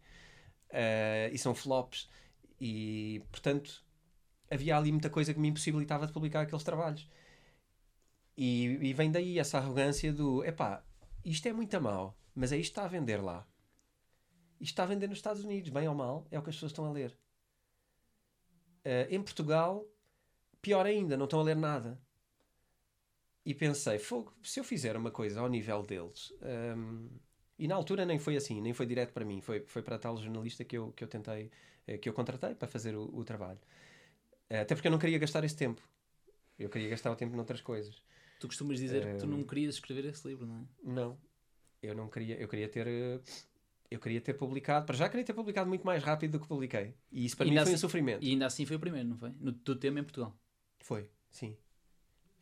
[0.71, 2.09] Uh, e são flops.
[2.59, 3.84] E, portanto,
[4.49, 7.07] havia ali muita coisa que me impossibilitava de publicar aqueles trabalhos.
[8.38, 10.84] E, e vem daí essa arrogância do epá,
[11.30, 13.47] isto é muito mal, mas é isto que está a vender lá.
[14.59, 16.71] Isto está a vender nos Estados Unidos, bem ou mal, é o que as pessoas
[16.71, 17.17] estão a ler.
[19.09, 19.86] em Portugal,
[20.61, 21.99] pior ainda, não estão a ler nada
[23.47, 26.34] e pensei, fogo, se eu fizer uma coisa ao nível deles.
[26.78, 27.09] Um,
[27.57, 30.17] e na altura nem foi assim, nem foi direto para mim, foi, foi para tal
[30.17, 31.49] jornalista que eu, que eu tentei,
[31.88, 33.59] eh, que eu contratei para fazer o, o trabalho.
[34.49, 35.82] Até porque eu não queria gastar esse tempo.
[36.59, 38.03] Eu queria gastar o tempo noutras coisas.
[38.40, 40.66] Tu costumas dizer que tu não querias escrever esse livro, não é?
[40.84, 41.18] Não.
[41.82, 43.20] Eu não queria, eu queria ter eh,
[43.90, 46.94] eu queria ter publicado, para já queria ter publicado muito mais rápido do que publiquei.
[47.12, 48.24] E isso para e mim foi assim, um sofrimento.
[48.24, 49.32] E ainda assim foi o primeiro, não foi?
[49.40, 50.38] No teu tema em Portugal.
[50.80, 51.56] Foi, sim.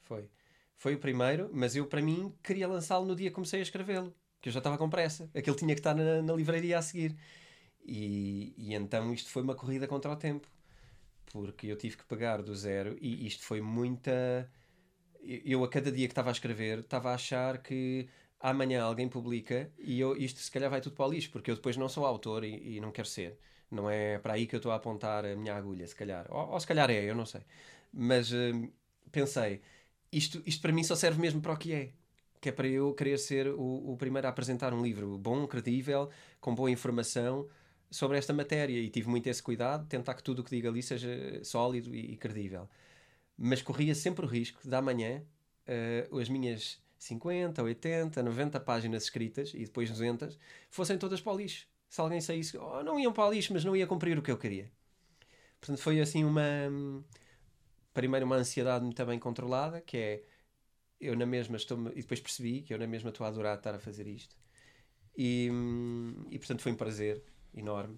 [0.01, 0.29] Foi.
[0.75, 4.13] Foi o primeiro, mas eu, para mim, queria lançá-lo no dia que comecei a escrevê-lo,
[4.41, 5.29] que eu já estava com pressa.
[5.35, 7.15] Aquele tinha que estar na, na livraria a seguir.
[7.85, 10.47] E, e então isto foi uma corrida contra o tempo,
[11.31, 14.49] porque eu tive que pegar do zero e isto foi muita.
[15.45, 18.07] Eu, a cada dia que estava a escrever, estava a achar que
[18.39, 21.55] amanhã alguém publica e eu, isto se calhar vai tudo para o lixo, porque eu
[21.55, 23.37] depois não sou autor e, e não quero ser.
[23.71, 26.27] Não é para aí que eu estou a apontar a minha agulha, se calhar.
[26.29, 27.41] Ou, ou se calhar é, eu não sei.
[27.91, 28.69] Mas hum,
[29.11, 29.61] pensei,
[30.11, 31.93] isto, isto para mim só serve mesmo para o que é.
[32.41, 36.09] Que é para eu querer ser o, o primeiro a apresentar um livro bom, credível,
[36.39, 37.47] com boa informação
[37.89, 38.79] sobre esta matéria.
[38.79, 42.13] E tive muito esse cuidado, tentar que tudo o que diga ali seja sólido e,
[42.13, 42.69] e credível.
[43.37, 45.23] Mas corria sempre o risco de amanhã
[46.11, 50.37] uh, as minhas 50, 80, 90 páginas escritas e depois 200
[50.69, 51.67] fossem todas para o lixo.
[51.89, 54.31] Se alguém saísse, oh, não iam para o lixo, mas não ia cumprir o que
[54.31, 54.71] eu queria.
[55.59, 56.43] Portanto, foi assim uma
[57.93, 60.23] primeiro uma ansiedade muito bem controlada, que é
[60.99, 63.73] eu na mesma estou e depois percebi que eu na mesma estou a adorar estar
[63.73, 64.35] a fazer isto.
[65.17, 65.49] E,
[66.29, 67.23] e portanto foi um prazer
[67.53, 67.97] enorme.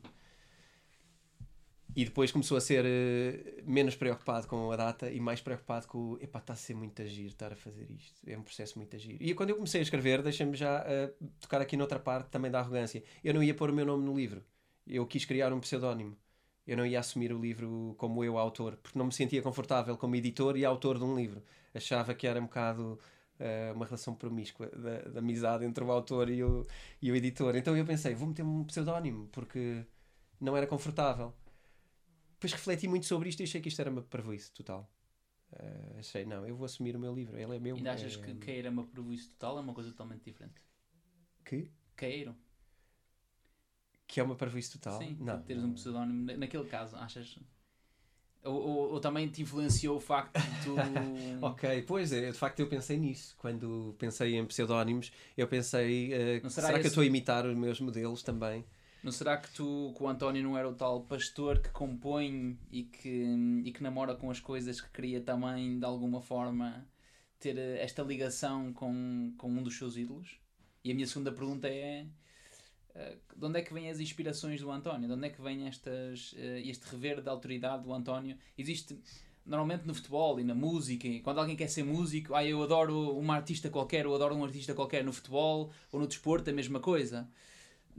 [1.97, 6.11] E depois começou a ser uh, menos preocupado com a data e mais preocupado com
[6.11, 8.21] o epá, está a ser muito agir estar a fazer isto.
[8.25, 9.17] É um processo muito agir.
[9.19, 12.59] E quando eu comecei a escrever, deixa-me já uh, tocar aqui noutra parte também da
[12.59, 13.03] arrogância.
[13.23, 14.43] Eu não ia pôr o meu nome no livro.
[14.85, 16.15] Eu quis criar um pseudónimo
[16.67, 20.15] eu não ia assumir o livro como eu, autor, porque não me sentia confortável como
[20.17, 21.41] editor e autor de um livro.
[21.73, 22.99] Achava que era um bocado
[23.39, 26.67] uh, uma relação promíscua da, da, amizade entre o autor e o,
[27.01, 27.55] e o editor.
[27.55, 29.85] Então eu pensei, vou meter um pseudónimo, porque
[30.41, 31.33] não era confortável.
[32.37, 34.87] Depois refleti muito sobre isto e achei que isto era uma parvoíce total.
[35.51, 37.75] Uh, achei, não, eu vou assumir o meu livro, ele é meu.
[37.77, 38.21] E achas é...
[38.21, 40.61] que cair é uma parvoíce total é uma coisa totalmente diferente?
[41.43, 41.71] Que?
[41.95, 42.35] Caíram.
[44.05, 44.99] Que é uma parvoíce total?
[44.99, 45.41] Sim, não.
[45.41, 46.37] teres um pseudónimo.
[46.37, 47.39] Naquele caso, achas.
[48.43, 50.75] Ou, ou, ou, também te influenciou o facto de tu.
[51.43, 53.35] ok, pois é, de facto eu pensei nisso.
[53.37, 56.87] Quando pensei em pseudónimos, eu pensei: uh, será, será que esse...
[56.87, 58.63] eu estou a imitar os meus modelos também?
[59.03, 62.83] Não será que tu, que o António não era o tal pastor que compõe e
[62.83, 63.25] que,
[63.63, 66.87] e que namora com as coisas que queria também, de alguma forma,
[67.39, 70.39] ter eh, esta ligação com, com um dos seus ídolos?
[70.83, 72.07] E a minha segunda pergunta é
[72.95, 75.07] eh, de onde é que vêm as inspirações do António?
[75.07, 78.35] De onde é que vem estas, uh, este rever da autoridade do António?
[78.57, 78.99] Existe
[79.45, 83.35] normalmente no futebol e na música, quando alguém quer ser músico, ah, eu adoro uma
[83.35, 87.29] artista qualquer, ou adoro um artista qualquer no futebol ou no desporto, a mesma coisa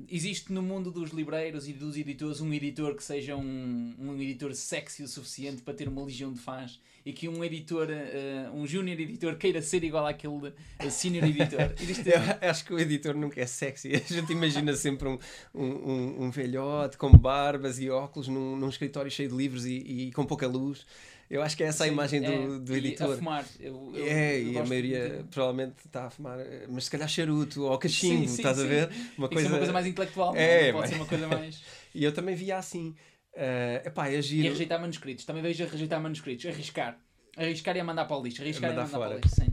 [0.08, 4.54] existe no mundo dos libreiros e dos editores um editor que seja um, um editor
[4.54, 8.66] sexy o suficiente para ter uma legião de fãs e que um editor, uh, um
[8.66, 11.72] júnior editor queira ser igual àquele uh, senior editor.
[11.80, 12.10] Existe...
[12.10, 13.94] Eu acho que o editor nunca é sexy.
[13.96, 15.18] A gente imagina sempre um,
[15.54, 20.12] um, um velhote com barbas e óculos num, num escritório cheio de livros e, e
[20.12, 20.84] com pouca luz.
[21.30, 23.12] Eu acho que é essa a imagem do, é, do e editor.
[23.12, 23.44] A fumar.
[23.60, 27.08] Eu, eu- é, eu e a maioria de- provavelmente está a fumar, mas se calhar
[27.08, 28.68] charuto ou cachimbo, Sim, sim, estás a sim.
[28.68, 28.88] ver?
[28.88, 30.72] Tem que ser uma coisa mais intelectual, É, é?
[30.72, 31.62] Não pode mas- ser uma coisa mais.
[31.94, 32.94] E eu também via assim.
[33.34, 34.48] eh, epá, é E a giro.
[34.50, 35.24] rejeitar manuscritos.
[35.24, 36.46] Também vejo a rejeitar manuscritos.
[36.46, 36.98] Arriscar.
[37.36, 38.40] Arriscar e a mandar para o lixo.
[38.42, 39.20] Arriscar e a Mandar mandar para fora.
[39.20, 39.34] o lixo.
[39.36, 39.50] Sim.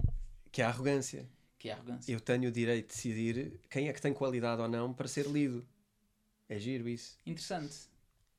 [0.52, 1.28] Que é a arrogância.
[1.60, 2.12] Que é arrogância.
[2.12, 5.26] Eu tenho o direito de decidir quem é que tem qualidade ou não para ser
[5.28, 5.66] lido.
[6.50, 7.18] É giro isso.
[7.26, 7.76] Interessante.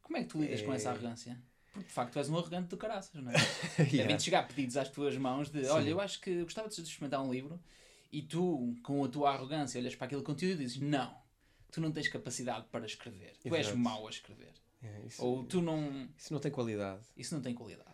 [0.03, 0.93] Como é que tu lidas com essa É.
[0.93, 1.39] arrogância?
[1.77, 3.35] Porque de facto tu és um arrogante do caraças, não é?
[3.79, 3.97] Yeah.
[3.99, 5.71] Devem-te chegar pedidos às tuas mãos de Sim.
[5.71, 7.61] olha, eu acho que gostava de experimentar um livro
[8.13, 11.15] e tu, com a tua arrogância, olhas para aquele conteúdo e dizes não,
[11.71, 13.33] tu não tens capacidade para escrever.
[13.43, 13.79] Tu és Exato.
[13.79, 14.53] mau a escrever.
[14.83, 16.09] É, isso, Ou tu não.
[16.17, 17.03] isso não tem qualidade.
[17.17, 17.91] Isso não tem qualidade.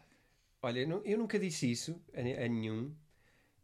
[0.63, 2.95] Olha, eu, nu- eu nunca disse isso a, a nenhum.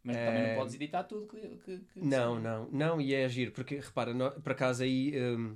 [0.03, 0.49] Mas também É.
[0.49, 1.39] não podes editar tudo que.
[1.57, 2.41] que, que Não, sim.
[2.43, 5.55] não, não, e é giro, porque repara, no, por acaso aí hum,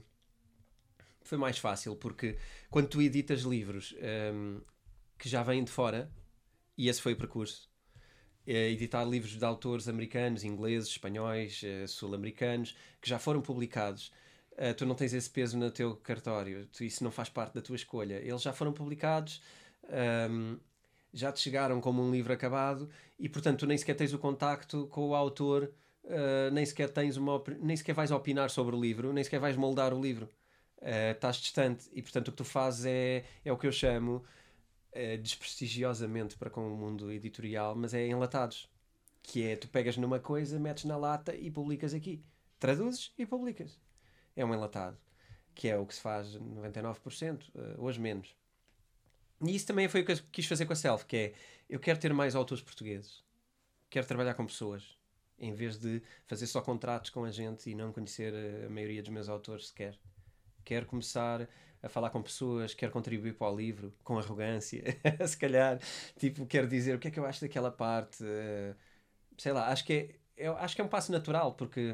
[1.24, 2.38] foi mais fácil, porque
[2.70, 3.96] quando tu editas livros
[4.34, 4.62] hum,
[5.18, 6.12] que já vêm de fora,
[6.78, 7.70] e esse foi o percurso,
[8.46, 14.12] é editar livros de autores americanos, ingleses, espanhóis, eh, sul-americanos, que já foram publicados.
[14.58, 17.62] eh, tu não tens esse peso no teu cartório, tu- isso não faz parte da
[17.62, 18.16] tua escolha.
[18.24, 19.42] Eles já foram publicados,
[20.30, 20.60] hum,
[21.14, 24.88] já te chegaram como um livro acabado e, portanto, tu nem sequer tens o contacto
[24.88, 25.72] com o autor,
[26.06, 29.56] uh, nem sequer tens uma nem sequer vais opinar sobre o livro, nem sequer vais
[29.58, 30.28] moldar o livro.
[30.84, 34.22] Uh, estás distante e, portanto, o que tu fazes é, é o que eu chamo
[34.92, 38.70] uh, desprestigiosamente para com o mundo editorial, mas é enlatados.
[39.22, 42.22] Que é, tu pegas numa coisa, metes na lata e publicas aqui.
[42.60, 43.80] Traduzes e publicas.
[44.36, 44.98] É um enlatado.
[45.56, 48.36] Que é o que se faz 99%, uh, hoje menos.
[49.42, 51.34] E isso também foi o que eu quis fazer com a Self, que é,
[51.70, 53.24] eu quero ter mais autores portugueses.
[53.90, 54.98] Quero trabalhar com pessoas.
[55.40, 58.34] Em vez de fazer só contratos com a gente e não conhecer
[58.66, 59.98] a maioria dos meus autores sequer.
[60.64, 61.48] Quero começar
[61.82, 64.84] a falar com pessoas, quero contribuir para o livro, com arrogância,
[65.28, 65.80] se calhar.
[66.18, 68.24] Tipo, quero dizer o que é que eu acho daquela parte.
[68.26, 68.76] eh,
[69.38, 71.94] sei lá, acho que é, eu acho que é um passo natural, porque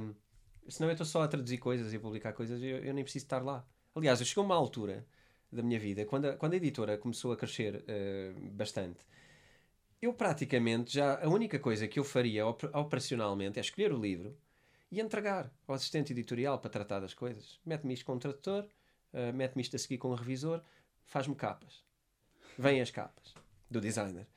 [0.67, 3.25] senão eu estou só a traduzir coisas e a publicar coisas, eu, eu nem preciso
[3.25, 3.65] estar lá.
[3.95, 5.05] Aliás, eu chegou uma altura
[5.51, 9.05] da minha vida, quando a, quando a editora começou a crescer eh, bastante,
[10.01, 14.37] eu praticamente já a única coisa que eu faria op- operacionalmente é escolher o livro
[14.91, 17.59] e entregar ao assistente editorial para tratar das coisas.
[17.65, 18.67] Mete-me isto com o tradutor,
[19.13, 20.61] eh, mete-me isto a seguir com o revisor,
[21.05, 21.83] faz-me capas.
[22.57, 23.33] Vêm as capas
[23.69, 24.27] do designer.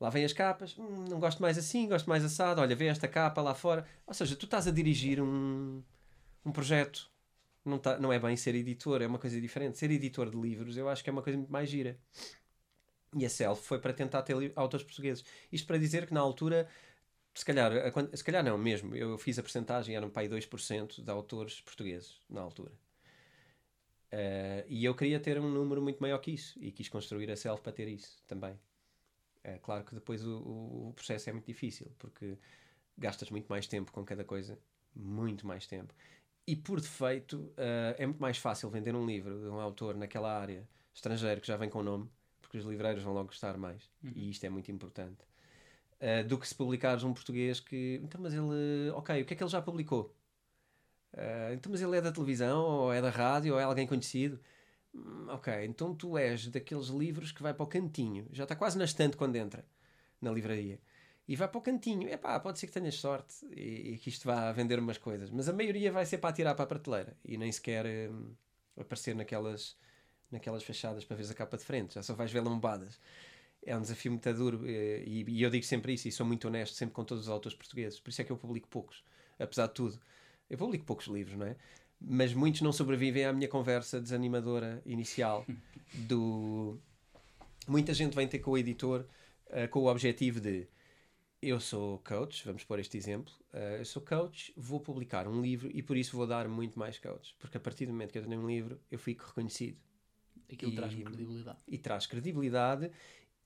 [0.00, 3.06] Lá vêm as capas, "Hum, não gosto mais assim, gosto mais assado, olha, vê esta
[3.06, 3.86] capa lá fora.
[4.06, 5.82] Ou seja, tu estás a dirigir um,
[6.44, 7.10] um projeto.
[7.64, 9.78] Não, tá, não é bem ser editor, é uma coisa diferente.
[9.78, 11.96] Ser editor de livros eu acho que é uma coisa muito mais gira.
[13.14, 15.24] E a Self foi para tentar ter autores portugueses.
[15.52, 16.66] Isto para dizer que na altura,
[17.34, 21.02] se calhar, a se calhar não mesmo, eu fiz a porcentagem, eram para aí 2%
[21.02, 22.72] de autores portugueses na altura.
[24.10, 27.36] Eh, e eu queria ter um número muito maior que isso e quis construir a
[27.36, 28.58] Self para ter isso também.
[29.44, 32.38] É claro que depois o, o- o processo é muito difícil porque
[32.98, 34.58] gastas muito mais tempo com cada coisa,
[34.94, 35.94] muito mais tempo.
[36.46, 40.32] E por defeito, eh, é muito mais fácil vender um livro de um autor naquela
[40.40, 42.10] área estrangeiro que já vem com nome,
[42.42, 43.90] porque os livreiros vão logo gostar mais.
[44.14, 45.24] E isto é muito importante.
[46.02, 48.00] Eh, do que se publicares um português que.
[48.02, 48.90] Então, mas ele.
[48.94, 50.14] Ok, o que é que ele já publicou?
[51.12, 54.40] Eh, então, mas ele é da televisão, ou é da rádio, ou é alguém conhecido?
[54.94, 58.78] Hum, ok, então tu és daqueles livros que vai para o cantinho, já está quase
[58.78, 59.64] na estante quando entra
[60.20, 60.80] na livraria.
[61.28, 62.08] E vai para o cantinho.
[62.08, 65.30] Epá, pode ser que tenhas sorte e, e que isto vá vender umas coisas.
[65.30, 68.34] Mas a maioria vai ser para atirar para a prateleira e nem sequer hum,
[68.76, 69.76] aparecer naquelas,
[70.30, 71.94] naquelas fachadas para ver a capa de frente.
[71.94, 73.00] Já só vais ver lambadas.
[73.64, 76.48] É um desafio muito duro eh, e, e eu digo sempre isso e sou muito
[76.48, 78.00] honesto sempre com todos os autores portugueses.
[78.00, 79.02] Por isso é que eu publico poucos,
[79.38, 80.00] apesar de tudo.
[80.50, 81.56] Eu publico poucos livros, não é?
[82.00, 85.46] Mas muitos não sobrevivem à minha conversa desanimadora inicial
[85.94, 86.78] do...
[87.68, 89.06] Muita gente vem ter com o editor
[89.50, 90.66] eh, com o objetivo de
[91.40, 95.70] eu sou coach, vamos pôr este exemplo, eh, eu sou coach, vou publicar um livro
[95.72, 98.24] e por isso vou dar muito mais coach, porque a partir do momento que eu
[98.26, 99.76] tenho um livro, eu fico reconhecido
[100.52, 101.58] Aquilo E- traz-me credibilidade.
[101.66, 102.90] e traz credibilidade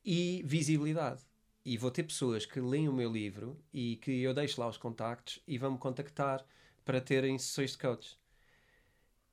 [0.07, 1.21] e visibilidade.
[1.65, 4.79] E vou ter pessoas que leem o meu livro e que eu deixo lá os
[4.79, 6.47] contactos e vão-me contactar
[6.85, 8.17] para terem sessões de coach.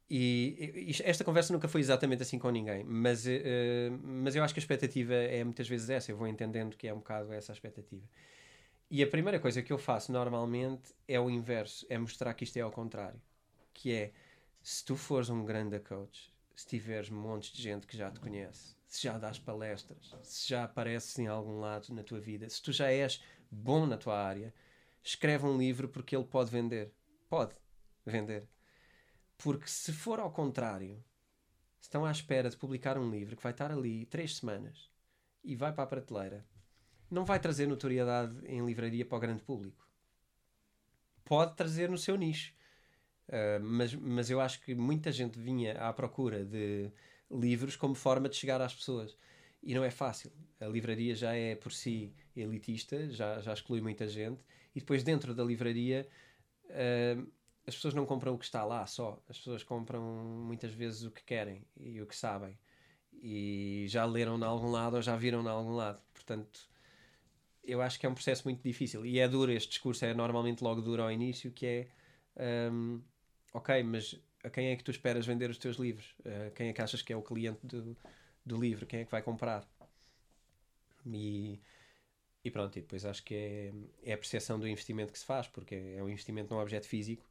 [0.09, 4.53] E, e esta conversa nunca foi exatamente assim com ninguém, mas, eh, mas eu acho
[4.53, 6.11] que a expectativa é muitas vezes essa.
[6.11, 8.03] Eu vou entendendo que é um bocado essa a expectativa.
[8.89, 12.57] E a primeira coisa que eu faço normalmente é o inverso: é mostrar que isto
[12.57, 13.21] é ao contrário.
[13.73, 14.11] Que é,
[14.61, 18.75] se tu fores um grande coach, se tiveres montes de gente que já te conhece,
[18.95, 22.71] se já dás palestras, se já apareces em algum lado na tua vida, se tu
[22.71, 24.53] já és bom na tua área,
[25.03, 26.93] escreve um livro porque ele pode vender.
[27.29, 27.55] Pode
[28.05, 28.47] vender.
[29.37, 31.03] Porque se for ao contrário,
[31.81, 34.89] estão à espera de publicar um livro que vai estar ali três semanas
[35.43, 36.45] e vai para a prateleira
[37.13, 39.87] não vai trazer notoriedade em livraria para o grande público.
[41.23, 42.53] Pode trazer no seu nicho.
[43.27, 46.91] Uh, mas, mas eu acho que muita gente vinha à procura de
[47.33, 49.17] livros como forma de chegar às pessoas.
[49.61, 50.31] E não é fácil.
[50.59, 54.41] A livraria já é por si elitista, já, já exclui muita gente.
[54.75, 56.07] E depois, dentro da livraria,
[56.65, 57.31] uh,
[57.65, 59.21] as pessoas não compram o que está lá só.
[59.27, 62.57] As pessoas compram muitas vezes o que querem e o que sabem.
[63.21, 66.01] E já leram em algum lado ou já viram em algum lado.
[66.13, 66.69] Portanto,
[67.63, 69.05] eu acho que é um processo muito difícil.
[69.05, 71.87] E é duro, este discurso é normalmente logo duro ao início, que é...
[72.71, 73.01] Um,
[73.53, 76.13] ok, mas a quem é que tu esperas vender os teus livros?
[76.19, 77.97] Uh, quem é que achas que é o cliente do,
[78.45, 78.85] do livro?
[78.85, 79.67] Quem é que vai comprar?
[81.05, 81.59] E,
[82.43, 83.73] e pronto, e depois acho que é,
[84.03, 87.25] é a percepção do investimento que se faz, porque é um investimento num objeto físico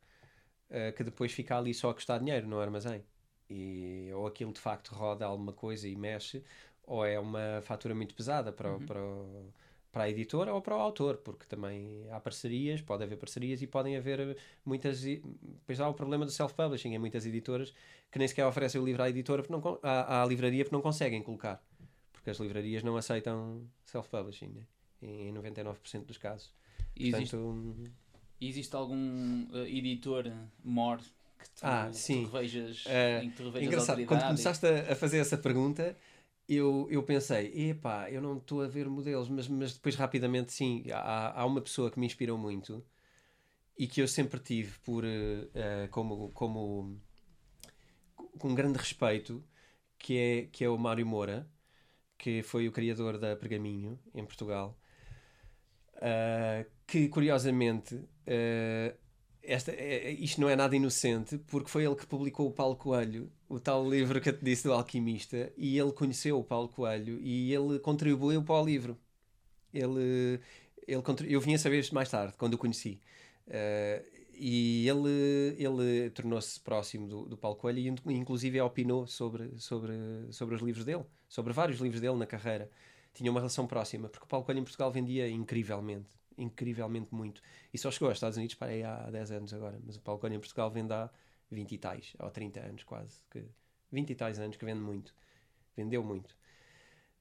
[0.71, 3.05] uh, que depois fica ali só a custar dinheiro no armazém.
[3.49, 6.43] E, ou aquilo de facto roda alguma coisa e mexe,
[6.85, 8.87] ou é uma fatura muito pesada para, uhum.
[8.87, 9.53] para, o,
[9.93, 13.67] para a editora ou para o autor, porque também há parcerias, pode haver parcerias e
[13.67, 15.03] podem haver muitas.
[15.03, 17.75] Depois há o problema do self-publishing, em muitas editoras
[18.11, 20.83] que nem sequer oferecem o livro à editora, porque não, à, à livraria, porque não
[20.83, 21.63] conseguem colocar,
[22.13, 24.63] porque as livrarias não aceitam self-publishing né?
[25.03, 26.53] em 99% dos casos.
[26.97, 27.93] E Portanto, existe,
[28.41, 30.33] existe algum uh, editor
[30.65, 32.25] mor que tu, ah, sim.
[32.25, 35.97] tu revejas, uh, em que tu revejas engraçado, quando começaste a, a fazer essa pergunta
[36.55, 40.85] eu, eu pensei, epá, eu não estou a ver modelos, mas, mas depois rapidamente sim,
[40.93, 42.85] há, há uma pessoa que me inspirou muito
[43.79, 47.01] e que eu sempre tive por uh, como, como
[48.39, 49.43] com grande respeito,
[49.99, 51.49] que é, que é o Mário Moura,
[52.19, 54.79] que foi o criador da Pergaminho em Portugal,
[55.97, 58.97] uh, que curiosamente uh,
[59.43, 62.77] esta, é, é, isto não é nada inocente, porque foi ele que publicou o Paulo
[62.77, 66.69] Coelho, o tal livro que eu te disse do Alquimista, e ele conheceu o Paulo
[66.69, 68.97] Coelho e ele contribuiu para o livro.
[69.75, 70.41] Ele,
[70.87, 73.01] ele eu vinha saber isto mais tarde, quando o conheci.
[73.49, 79.93] Uh, e ele, ele tornou-se próximo do, do Paulo Coelho e, inclusive, opinou sobre, sobre,
[80.31, 82.71] sobre os livros dele, sobre vários livros dele na carreira.
[83.13, 87.43] Tinha uma relação próxima, porque o Paulo Coelho em Portugal vendia incrivelmente incrivelmente muito.
[87.73, 89.79] E só chegou aos Estados Unidos, para aí há 10 anos agora.
[89.85, 91.11] Mas o Coelho em Portugal vende há
[91.51, 93.23] 20 e tais, ou 30 anos quase.
[93.31, 93.45] Que,
[93.91, 95.15] 20 e tais anos que vende muito.
[95.77, 96.37] Vendeu muito.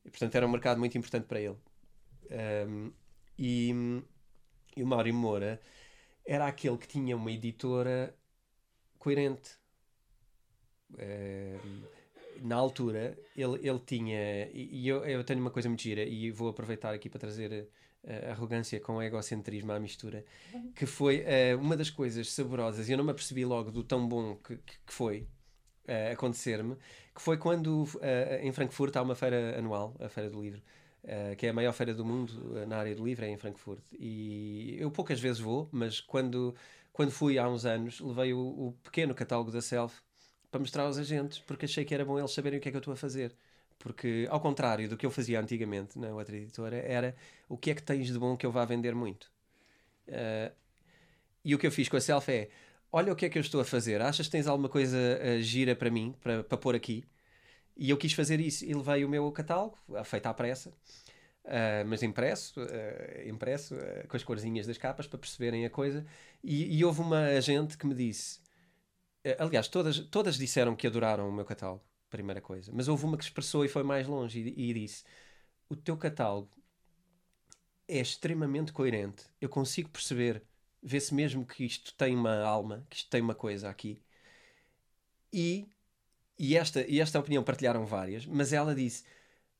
[0.05, 1.57] E, portanto, era um mercado muito importante para ele.
[2.67, 2.91] Um,
[3.37, 3.71] e,
[4.75, 5.61] e o Mário Moura
[6.25, 8.15] era aquele que tinha uma editora
[8.97, 9.57] coerente.
[10.91, 11.83] Um,
[12.41, 14.49] na altura, ele, ele tinha.
[14.51, 17.69] E eu, eu tenho uma coisa muito gira, e vou aproveitar aqui para trazer
[18.31, 20.25] arrogância com egocentrismo à mistura,
[20.75, 24.07] que foi uh, uma das coisas saborosas, e eu não me apercebi logo do tão
[24.07, 25.27] bom que, que, foi
[25.87, 26.75] uh, acontecer-me,
[27.13, 27.87] que foi quando
[28.41, 30.61] em Frankfurt há uma feira anual, a Feira do Livro,
[31.37, 33.83] que é a maior feira do mundo na área do livro, é em Frankfurt.
[33.99, 36.55] E eu poucas vezes vou, mas quando,
[36.93, 39.99] quando fui há uns anos, levei o, o pequeno catálogo da Self
[40.51, 42.77] para mostrar aos agentes, porque achei que era bom eles saberem o que é que
[42.77, 43.35] eu estou a fazer.
[43.81, 47.15] Porque, ao contrário do que eu fazia antigamente na outra editora, era
[47.49, 49.31] o que é que tens de bom que eu vá vender muito.
[50.07, 50.53] Uh,
[51.43, 52.49] e o que eu fiz com a Self é:
[52.91, 55.41] olha o que é que eu estou a fazer, achas que tens alguma coisa uh,
[55.41, 57.03] gira para mim, para, para pôr aqui?
[57.75, 62.03] E eu quis fazer isso e levei o meu catálogo, feito à pressa, uh, mas
[62.03, 66.05] impresso, uh, impresso uh, com as corzinhas das capas para perceberem a coisa.
[66.43, 68.39] E, e houve uma agente que me disse:
[69.39, 72.71] aliás, todas, todas disseram que adoraram o meu catálogo primeira coisa.
[72.73, 75.03] Mas houve uma que expressou e foi mais longe e, e disse:
[75.67, 76.51] O teu catálogo
[77.87, 79.25] é extremamente coerente.
[79.39, 80.43] Eu consigo perceber,
[80.83, 84.01] vê-se mesmo que isto tem uma alma, que isto tem uma coisa aqui.
[85.33, 85.67] E,
[86.37, 89.03] e, esta, e esta opinião partilharam várias, mas ela disse: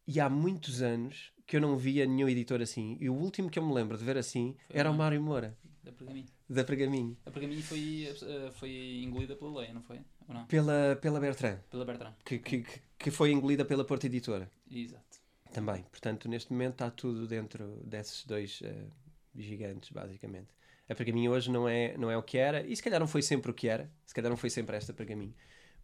[0.06, 2.98] E há muitos anos que eu não via nenhum editor assim.
[3.00, 5.58] E o último que eu me lembro de ver assim foi era o Mário Moura.
[5.84, 6.28] Da Pergaminho.
[6.48, 7.18] Da Pergaminho.
[7.26, 10.00] A Pergaminho foi, eh, foi engolida pela lei, não foi?
[10.32, 10.46] Ou não?
[10.46, 11.60] Pela, pela Bertrand.
[11.70, 12.14] Pela Bertrand.
[12.24, 12.66] Que, que,
[12.98, 14.50] que foi engolida pela Porta Editora.
[14.70, 15.20] Exato.
[15.52, 15.84] Também.
[15.84, 18.92] Portanto, neste momento está tudo dentro desses dois uh,
[19.36, 20.48] gigantes, basicamente.
[20.88, 23.22] A Pergaminho hoje não é, não é o que era, e se calhar não foi
[23.22, 25.36] sempre o que era, se calhar não foi sempre esta Pergaminho,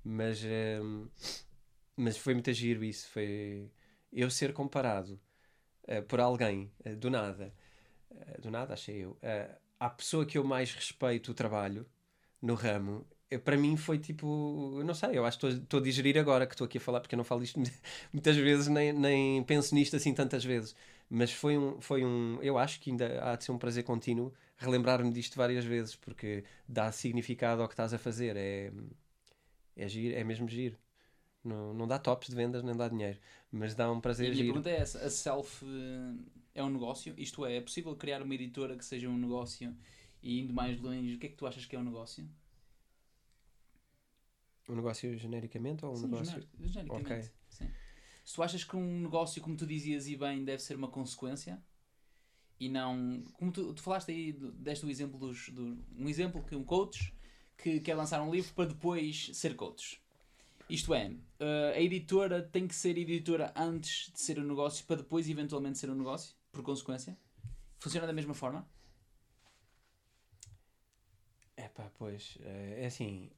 [0.03, 1.11] mas, uh,
[1.95, 3.09] mas foi muito giro isso.
[3.09, 3.69] Foi
[4.11, 5.19] eu ser comparado
[5.83, 7.53] uh, por alguém, uh, do nada,
[8.39, 9.17] do nada, achei eu,
[9.79, 11.85] à pessoa que eu mais respeito o trabalho
[12.41, 13.05] no ramo
[13.43, 16.65] para mim foi tipo, não sei, eu acho que estou a digerir agora que estou
[16.65, 17.59] aqui a falar, porque eu não falo isto
[18.13, 20.75] muitas vezes, nem, nem penso nisto assim tantas vezes.
[21.09, 24.33] Mas foi um, foi um, eu acho que ainda há de ser um prazer contínuo
[24.57, 28.35] relembrar-me disto várias vezes, porque dá significado ao que estás a fazer.
[28.35, 28.71] É,
[29.75, 30.77] é, giro, é mesmo giro.
[31.43, 33.19] Não, não dá tops de vendas, nem dá dinheiro,
[33.51, 35.65] mas dá um prazer e a minha pergunta é essa: a self
[36.53, 37.13] é um negócio?
[37.17, 39.73] Isto é, é possível criar uma editora que seja um negócio
[40.21, 42.27] e indo mais longe, o que é que tu achas que é um negócio?
[44.67, 46.25] Um negócio genericamente ou um Sim, negócio.
[46.33, 47.13] gener- genericamente.
[47.13, 47.31] Ok.
[47.49, 47.69] Sim.
[48.25, 51.63] Se tu achas que um negócio, como tu dizias e bem, deve ser uma consequência
[52.59, 53.23] e não.
[53.33, 55.49] Como tu, tu falaste aí, deste o exemplo dos.
[55.49, 57.13] Do, um exemplo que um coach
[57.57, 60.01] que quer lançar um livro para depois ser coach.
[60.69, 64.97] Isto é, eh, a editora tem que ser editora antes de ser um negócio para
[64.97, 67.17] depois eventualmente ser um negócio, por consequência?
[67.79, 68.67] Funciona da mesma forma?
[71.55, 72.37] É pá, pois.
[72.41, 73.29] eh, É assim.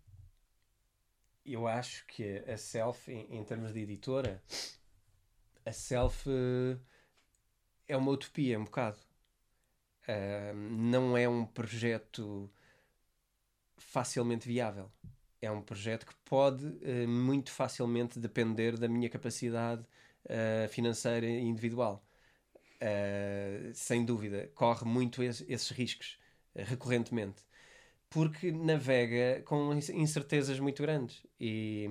[1.52, 4.42] Eu acho que a Self, em, em termos de editora,
[5.66, 6.78] a Self eh,
[7.90, 8.98] é uma utopia, um bocado.
[10.08, 12.50] Ah, não é um projeto
[13.78, 14.92] facilmente viável.
[15.42, 19.84] É um projeto que pode eh, muito facilmente depender da minha capacidade
[20.26, 22.04] eh, financeira individual.
[22.82, 26.20] Ah, sem dúvida, corre muito esse- esses riscos
[26.56, 27.44] recorrentemente
[28.10, 31.88] porque navega com inc- incertezas muito grandes e,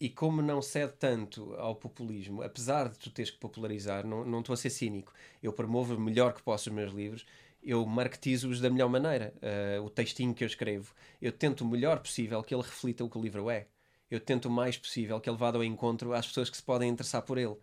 [0.00, 4.40] e como não cede tanto ao populismo, apesar de tu teres que popularizar, não, não
[4.40, 5.12] estou a ser cínico,
[5.42, 7.24] eu promovo o melhor que posso os meus livros,
[7.62, 9.32] eu marketizo-os da melhor maneira.
[9.40, 13.08] Eh, o textinho que eu escrevo, eu tento o melhor possível que ele reflita o
[13.08, 13.68] que o livro é.
[14.10, 16.90] Eu tento o mais possível que ele vá ao encontro às pessoas que se podem
[16.90, 17.56] interessar por ele.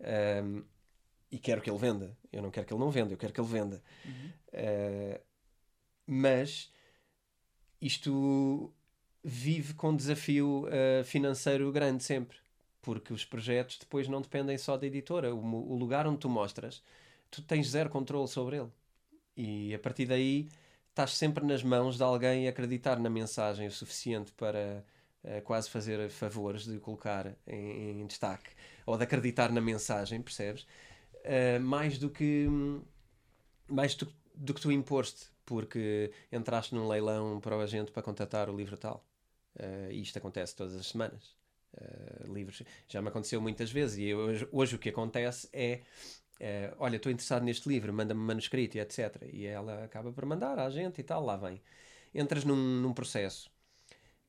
[0.00, 0.62] Ahm,
[1.30, 2.16] e quero que ele venda.
[2.32, 3.82] Eu não quero que ele não venda, eu quero que ele venda.
[4.52, 5.20] Eh,
[6.06, 6.72] mas
[7.80, 8.72] isto
[9.24, 12.36] vive com desafio eh, financeiro grande sempre,
[12.80, 15.34] porque os projetos depois não dependem só da editora.
[15.34, 16.82] O, o lugar onde tu mostras,
[17.30, 18.70] tu tens zero controle sobre ele.
[19.36, 20.48] E a partir daí
[20.90, 24.84] estás sempre nas mãos de alguém acreditar na mensagem o suficiente para
[25.24, 28.50] eh, quase fazer favores de colocar em, em destaque
[28.84, 30.66] ou de acreditar na mensagem, percebes?
[31.24, 32.48] Eh, mais do que
[33.68, 38.48] mais do, do que tu imposte, porque entraste num leilão para o agente para contratar
[38.50, 39.04] o livro tal.
[39.58, 41.36] Eh, e isto acontece todas as semanas.
[41.76, 45.80] Eh, livros já me aconteceu muitas vezes e hoje, hoje o que acontece é
[46.40, 49.22] eh, olha, estou interessado neste livro, manda-me manuscrito e etc.
[49.32, 51.62] E ela acaba por mandar à gente e tal, lá vem.
[52.14, 53.50] Entras num, num processo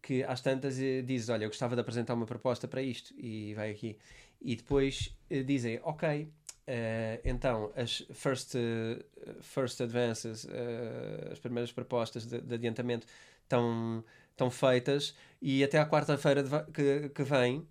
[0.02, 3.72] que às tantas dizes, olha, eu gostava de apresentar uma proposta para isto e vai
[3.72, 3.98] aqui.
[4.42, 6.30] E depois dizem, ok,
[6.66, 9.04] eh, então as first, eh,
[9.42, 13.06] first advances, eh, as primeiras propostas de, de adiantamento
[13.44, 14.04] estão,
[14.50, 16.44] feitas e até à quarta-feira
[16.74, 17.68] que, que vem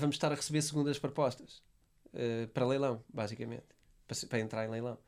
[0.00, 1.62] vamos estar a receber segundas propostas
[2.54, 3.66] para leilão, basicamente,
[4.08, 4.98] para, para entrar em leilão.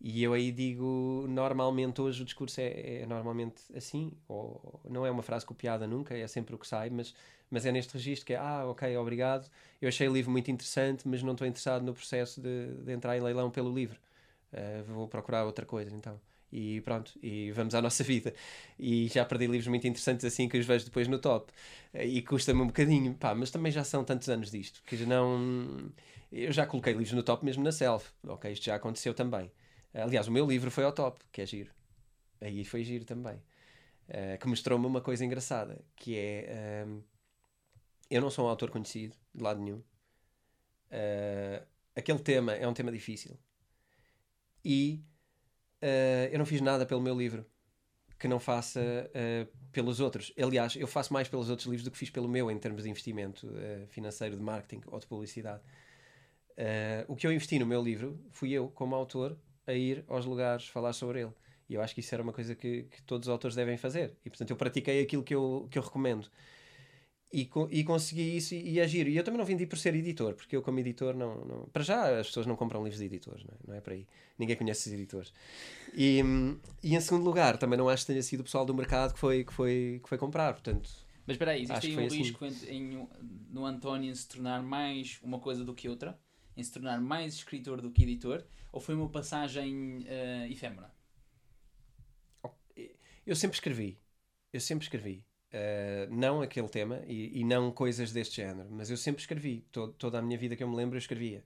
[0.00, 5.10] E eu aí digo, normalmente hoje o discurso é, é normalmente assim, ou não é
[5.10, 7.14] uma frase copiada nunca, é sempre o que sai, mas,
[7.50, 9.50] mas é neste registro que é, ah, ok, obrigado,
[9.82, 13.16] eu achei o livro muito interessante, mas não estou interessado no processo de, de entrar
[13.16, 13.98] em leilão pelo livro.
[14.52, 16.20] Eh, vou procurar outra coisa, então.
[16.50, 18.32] E pronto, e vamos à nossa vida.
[18.78, 21.52] E já perdi livros muito interessantes assim que os vejo depois no top.
[21.92, 25.90] Eh, E custa-me um bocadinho, pá, mas também já são tantos anos disto, que não...
[26.30, 29.50] Eu já coloquei livros no top mesmo na self, ok, isto já aconteceu também.
[29.94, 31.72] Aliás, o meu livro foi ao top, que é giro.
[32.40, 33.42] Aí foi giro também.
[34.08, 36.82] Eh, que mostrou-me uma coisa engraçada, que é...
[36.84, 37.00] ehm,
[38.10, 39.82] eu não sou um autor conhecido, de lado nenhum.
[40.90, 41.62] Eh,
[41.94, 43.38] aquele tema é um tema difícil.
[44.64, 45.02] E
[45.80, 47.46] eh, eu não fiz nada pelo meu livro
[48.18, 48.80] que não faça
[49.14, 50.32] eh, pelos outros.
[50.40, 52.90] Aliás, eu faço mais pelos outros livros do que fiz pelo meu em termos de
[52.90, 53.48] investimento
[53.88, 55.62] financeiro, de marketing ou de publicidade.
[57.06, 59.38] O que eu investi no meu livro fui eu, como autor,
[59.68, 61.32] a ir aos lugares falar sobre ele.
[61.68, 64.16] E eu acho que isso era uma coisa que, que todos os autores devem fazer.
[64.24, 66.28] E portanto eu pratiquei aquilo que eu, que eu recomendo.
[67.30, 69.10] E, co- e consegui isso e, e é giro.
[69.10, 71.82] E eu também não vendi por ser editor, porque eu, como editor, não, não- para
[71.84, 74.06] já as pessoas não compram livros de editores, não é, não é por aí.
[74.38, 75.30] Ninguém conhece os editores.
[75.94, 76.20] E,
[76.82, 79.20] e em segundo lugar, também não acho que tenha sido o pessoal do mercado que
[79.20, 80.54] foi, que foi, que foi comprar.
[80.54, 80.88] Portanto,
[81.26, 82.16] Mas espera aí, existe aí um assim.
[82.22, 83.08] risco em, em-
[83.50, 86.18] no António em se tornar mais uma coisa do que outra?
[86.56, 88.42] Em se tornar mais escritor do que editor?
[88.72, 90.92] Ou foi uma passagem eh, efêmera?
[93.28, 94.00] eu sempre escrevi.
[94.52, 95.24] Eu sempre escrevi.
[95.52, 99.66] Uh, não aquele tema e, e não coisas deste género, mas eu sempre escrevi.
[99.70, 101.44] To- toda a minha vida que eu me lembro, eu escrevia.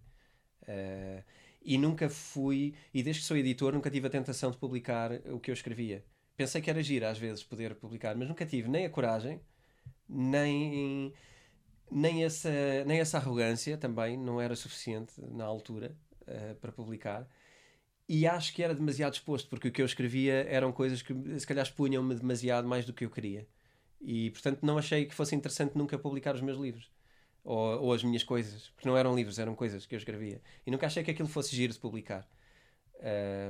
[0.62, 1.24] Uh,
[1.60, 5.40] e nunca fui, e desde que sou editor, nunca tive a tentação de publicar o
[5.40, 6.04] que eu escrevia.
[6.36, 9.40] Pensei que era giro às vezes poder publicar, mas nunca tive nem a coragem,
[10.08, 11.12] nem,
[11.90, 12.50] nem, essa,
[12.86, 17.28] nem essa arrogância também, não era suficiente na altura uh, para publicar.
[18.08, 21.46] E acho que era demasiado exposto, porque o que eu escrevia eram coisas que se
[21.46, 23.48] calhar expunham-me demasiado mais do que eu queria.
[24.00, 26.90] E portanto não achei que fosse interessante nunca publicar os meus livros.
[27.44, 30.40] ou, ou as minhas coisas, porque não eram livros, eram coisas que eu escrevia.
[30.66, 32.28] E nunca achei que aquilo fosse giro de publicar.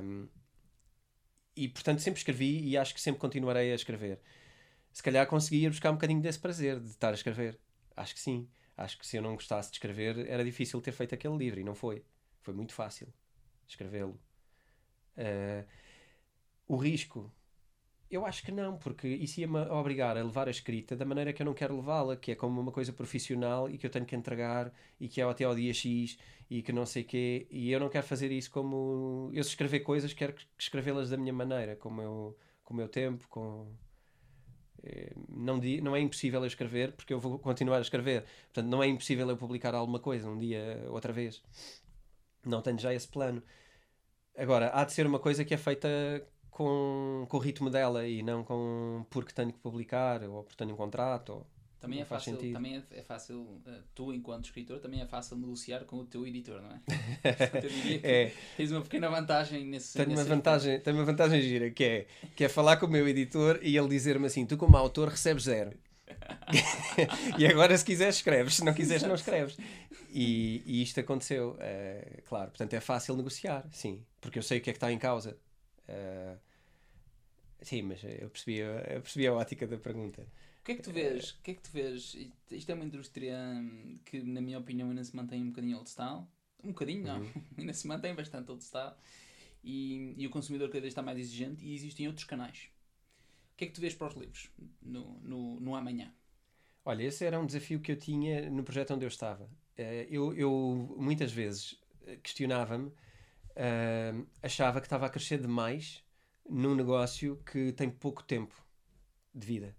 [0.03, 0.29] Um,
[1.57, 4.21] e portanto sempre escrevi e acho que sempre continuarei a escrever.
[4.93, 7.59] Se calhar consegui ir buscar um bocadinho desse prazer de estar a escrever.
[7.97, 8.49] Acho que sim.
[8.77, 11.65] Acho que se eu não gostasse de escrever era difícil ter feito aquele livro e
[11.65, 12.05] não foi.
[12.43, 13.13] Foi muito fácil
[13.67, 14.21] escrevê-lo.
[15.17, 15.67] Uh,
[16.67, 17.33] o risco
[18.13, 21.41] eu acho que não, porque isso ia-me obrigar a levar a escrita da maneira que
[21.41, 24.15] eu não quero levá-la, que é como uma coisa profissional e que eu tenho que
[24.15, 24.71] entregar
[25.01, 26.19] e que é até ao dia X
[26.51, 27.47] e que não sei quê.
[27.51, 29.31] E eu não quero fazer isso como.
[29.33, 32.89] Eu se escrever coisas, quero escrevê-las da minha maneira, com o meu, com o meu
[32.89, 33.67] tempo, com.
[34.83, 38.25] É, não, não é impossível eu escrever porque eu vou continuar a escrever.
[38.53, 41.43] Portanto, não é impossível eu publicar alguma coisa um dia, outra vez.
[42.45, 43.43] Não tenho já esse plano.
[44.37, 45.89] Agora, há de ser uma coisa que é feita
[46.51, 50.73] com, com o ritmo dela e não com porque tenho que publicar ou porque tenho
[50.73, 51.31] um contrato.
[51.31, 51.47] Ou,
[51.83, 52.53] também é fácil, sentido.
[52.53, 56.25] também é, é fácil, uh, tu enquanto escritor, também é fácil negociar com o teu
[56.25, 56.81] editor, não é?
[57.65, 58.33] eu diria que é.
[58.57, 62.07] tens uma pequena vantagem nesse tenho nesse uma vantagem Tenho uma vantagem gira, que é,
[62.37, 65.43] que é falar com o meu editor e ele dizer-me assim, tu como autor recebes
[65.43, 65.73] zero.
[67.39, 69.57] e agora se quiseres escreves, se não quiseres não escreves.
[70.11, 74.61] E, e isto aconteceu, uh, claro, portanto é fácil negociar, sim, porque eu sei o
[74.61, 75.39] que é que está em causa.
[75.89, 76.39] Uh,
[77.63, 80.27] sim, mas eu percebi, eu percebi a ótica da pergunta.
[80.63, 81.31] O que é que tu vês?
[81.31, 82.17] O que é que tu vês?
[82.49, 85.91] Isto é uma indústria hum, que, na minha opinião, ainda se mantém um bocadinho old
[85.91, 86.23] style.
[86.63, 87.21] Um bocadinho, não.
[87.21, 87.33] Uhum.
[87.59, 88.95] ainda se mantém bastante old style.
[89.65, 92.69] E, e o consumidor cada vez está mais exigente e existem outros canais.
[93.63, 94.51] Que é que tu vês para os livros
[94.83, 96.13] no, no, no amanhã?
[96.85, 99.49] Olha, esse era um desafio que eu tinha no projeto onde eu estava.
[99.77, 106.03] Eh, eu, eu muitas vezes eh, questionava-me uh, achava que estava a crescer demais
[106.45, 108.53] num negócio que tem pouco tempo
[109.33, 109.77] de vida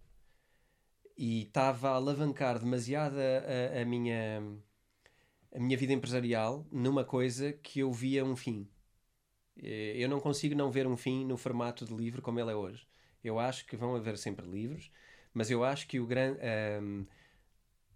[1.17, 4.41] e estava a alavancar demasiado a, minha
[5.53, 8.65] a minha vida empresarial numa coisa que eu via um fim.
[9.57, 12.55] Eh, eu não consigo não ver um fim no formato de livro como ele é
[12.55, 12.88] hoje.
[13.24, 14.91] Eu acho que vão haver sempre livros,
[15.34, 16.39] mas eu acho que o grande
[16.82, 17.05] um,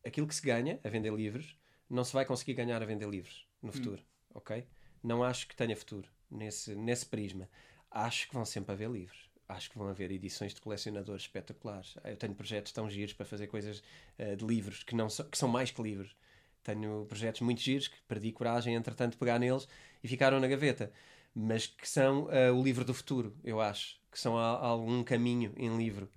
[0.05, 1.57] aquilo que se ganha a vender livros
[1.89, 3.73] não se vai conseguir ganhar a vender livros no hum.
[3.73, 4.31] futuro, hum.
[4.35, 4.67] ok?
[5.03, 7.49] não acho que tenha futuro nesse, nesse prisma.
[7.89, 9.29] Acho que vão sempre haver livros.
[9.47, 11.95] Acho que vão haver edições de colecionadores espetaculares.
[12.03, 13.81] Eu tenho projetos tão giros para fazer coisas
[14.19, 16.15] uh, de livros que, não so, que são mais que livros.
[16.63, 19.67] Tenho projetos muito giros que perdi coragem, entretanto, de pegar neles
[20.03, 20.91] e ficaram na gaveta.
[21.33, 23.97] Mas que são uh, o livro do futuro, eu acho.
[24.17, 26.09] Que são a, a algum caminho em livro.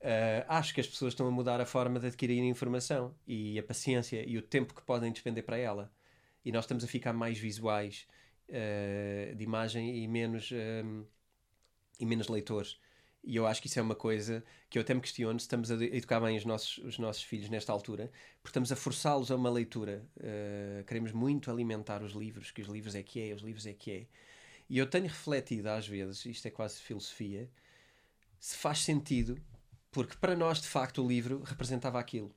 [0.00, 3.62] Uh, acho que as pessoas estão a mudar a forma de adquirir informação e a
[3.62, 5.92] paciência e o tempo que podem despender para ela
[6.42, 8.08] e nós estamos a ficar mais visuais
[8.48, 11.04] uh, de imagem e menos, um, ehm,
[12.00, 12.80] e menos leitores.
[13.22, 15.70] E eu acho que isso é uma coisa que eu até me questiono se estamos
[15.70, 19.36] a educar bem os nossos, os nossos filhos nesta altura, porque estamos a forçá-los a
[19.36, 20.02] uma leitura.
[20.16, 23.74] Uh, queremos muito alimentar os livros, que os livros é que é, os livros é
[23.74, 24.06] que é.
[24.68, 27.48] E eu tenho refletido às vezes, isto é quase filosofia,
[28.38, 29.40] se faz sentido,
[29.90, 32.34] porque para nós, de facto, o livro representava aquilo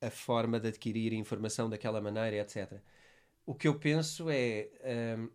[0.00, 2.80] a forma de adquirir informação daquela maneira, etc.
[3.46, 4.68] O que eu penso é.
[5.16, 5.30] Um,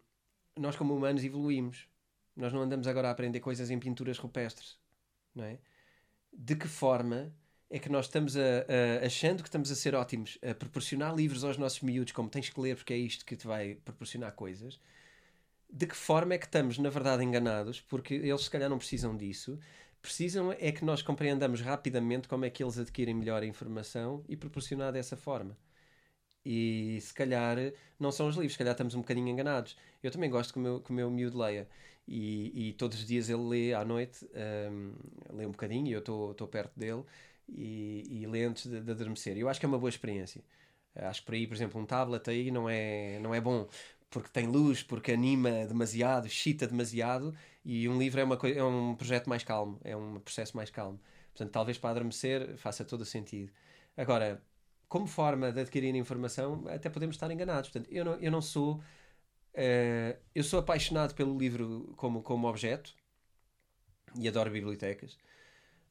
[0.57, 1.87] nós, como humanos, evoluímos.
[2.35, 4.77] Nós não andamos agora a aprender coisas em pinturas rupestres.
[5.33, 5.57] Não é?
[6.33, 7.33] De que forma
[7.69, 8.41] é que nós estamos a,
[9.01, 12.49] a, achando que estamos a ser ótimos a proporcionar livros aos nossos miúdos, como tens
[12.49, 14.79] que ler porque é isto que te vai proporcionar coisas?
[15.69, 19.15] De que forma é que estamos, na verdade, enganados, porque eles se calhar não precisam
[19.15, 19.59] disso,
[20.01, 24.35] precisam é que nós compreendamos rapidamente como é que eles adquirem melhor a informação e
[24.37, 25.57] proporcionar dessa forma.
[26.45, 27.57] E se calhar
[27.99, 29.75] não são os livros, se calhar estamos um bocadinho enganados.
[30.01, 31.67] Eu também gosto que o meu, que o meu miúdo leia.
[32.07, 34.25] E, e todos os dias ele lê à noite,
[34.71, 34.93] um,
[35.35, 37.03] lê um bocadinho e eu estou perto dele
[37.49, 39.37] e, e lê antes de, de adormecer.
[39.37, 40.41] Eu acho que é uma boa experiência.
[40.95, 43.67] Acho que por aí, por exemplo, um tablet aí não é, não é bom
[44.09, 48.95] porque tem luz, porque anima demasiado, chita demasiado e um livro é, uma, é um
[48.95, 50.99] projeto mais calmo, é um processo mais calmo.
[51.33, 53.51] Portanto, talvez para adormecer faça todo o sentido.
[53.95, 54.41] Agora,
[54.87, 57.69] como forma de adquirir informação, até podemos estar enganados.
[57.69, 58.75] Portanto, eu não, eu não sou.
[59.53, 62.95] Uh, eu sou apaixonado pelo livro como, como objeto
[64.15, 65.17] e adoro bibliotecas,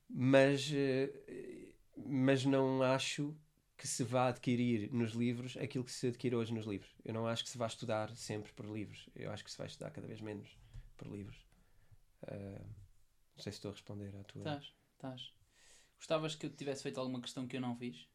[0.09, 3.37] mas, uh, mas não acho
[3.77, 6.91] que se vá adquirir nos livros aquilo que se adquire hoje nos livros.
[7.05, 9.09] Eu não acho que se vá estudar sempre por livros.
[9.15, 10.49] Eu acho que se vai estudar cada vez menos
[10.97, 11.37] por livros.
[12.23, 12.65] Uh,
[13.37, 14.41] não sei se estou a responder à tua.
[14.41, 15.33] Estás, estás.
[15.99, 18.09] Gostavas que eu tivesse feito alguma questão que eu não fiz?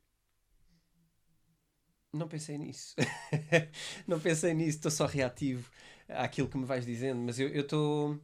[2.12, 2.96] Não pensei nisso.
[4.08, 5.72] não pensei nisso, estou só reativo
[6.10, 8.20] àquilo que me vais dizendo, mas eu estou.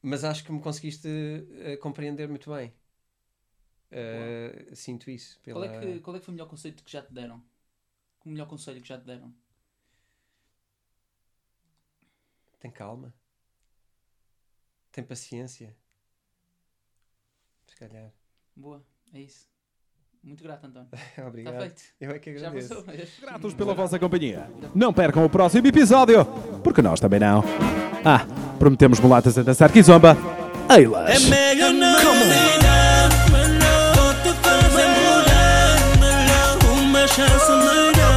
[0.00, 2.72] Mas acho que me conseguiste uh, compreender muito bem.
[3.94, 5.38] Uh, sinto isso.
[5.40, 5.68] Pela...
[5.68, 7.40] Qual, é que, qual é que foi o melhor conceito que já te deram?
[8.24, 9.32] O melhor conselho que já te deram?
[12.58, 13.14] Tem calma.
[14.90, 15.76] Tem paciência.
[17.68, 18.10] Se calhar.
[18.56, 19.46] Boa, é isso.
[20.22, 20.88] Muito grato, António.
[21.28, 21.54] Obrigado.
[21.54, 21.82] Está feito.
[22.00, 22.68] Eu é que agradeço.
[22.68, 23.20] Já passou.
[23.20, 24.50] Gratos pela vossa companhia.
[24.74, 26.24] Não percam o próximo episódio,
[26.62, 27.42] porque nós também não.
[28.04, 28.26] Ah,
[28.58, 30.16] prometemos mulatas a dançar kizomba.
[30.74, 31.26] Eilas!
[31.26, 32.63] É melhor não
[37.14, 38.13] chance to murder.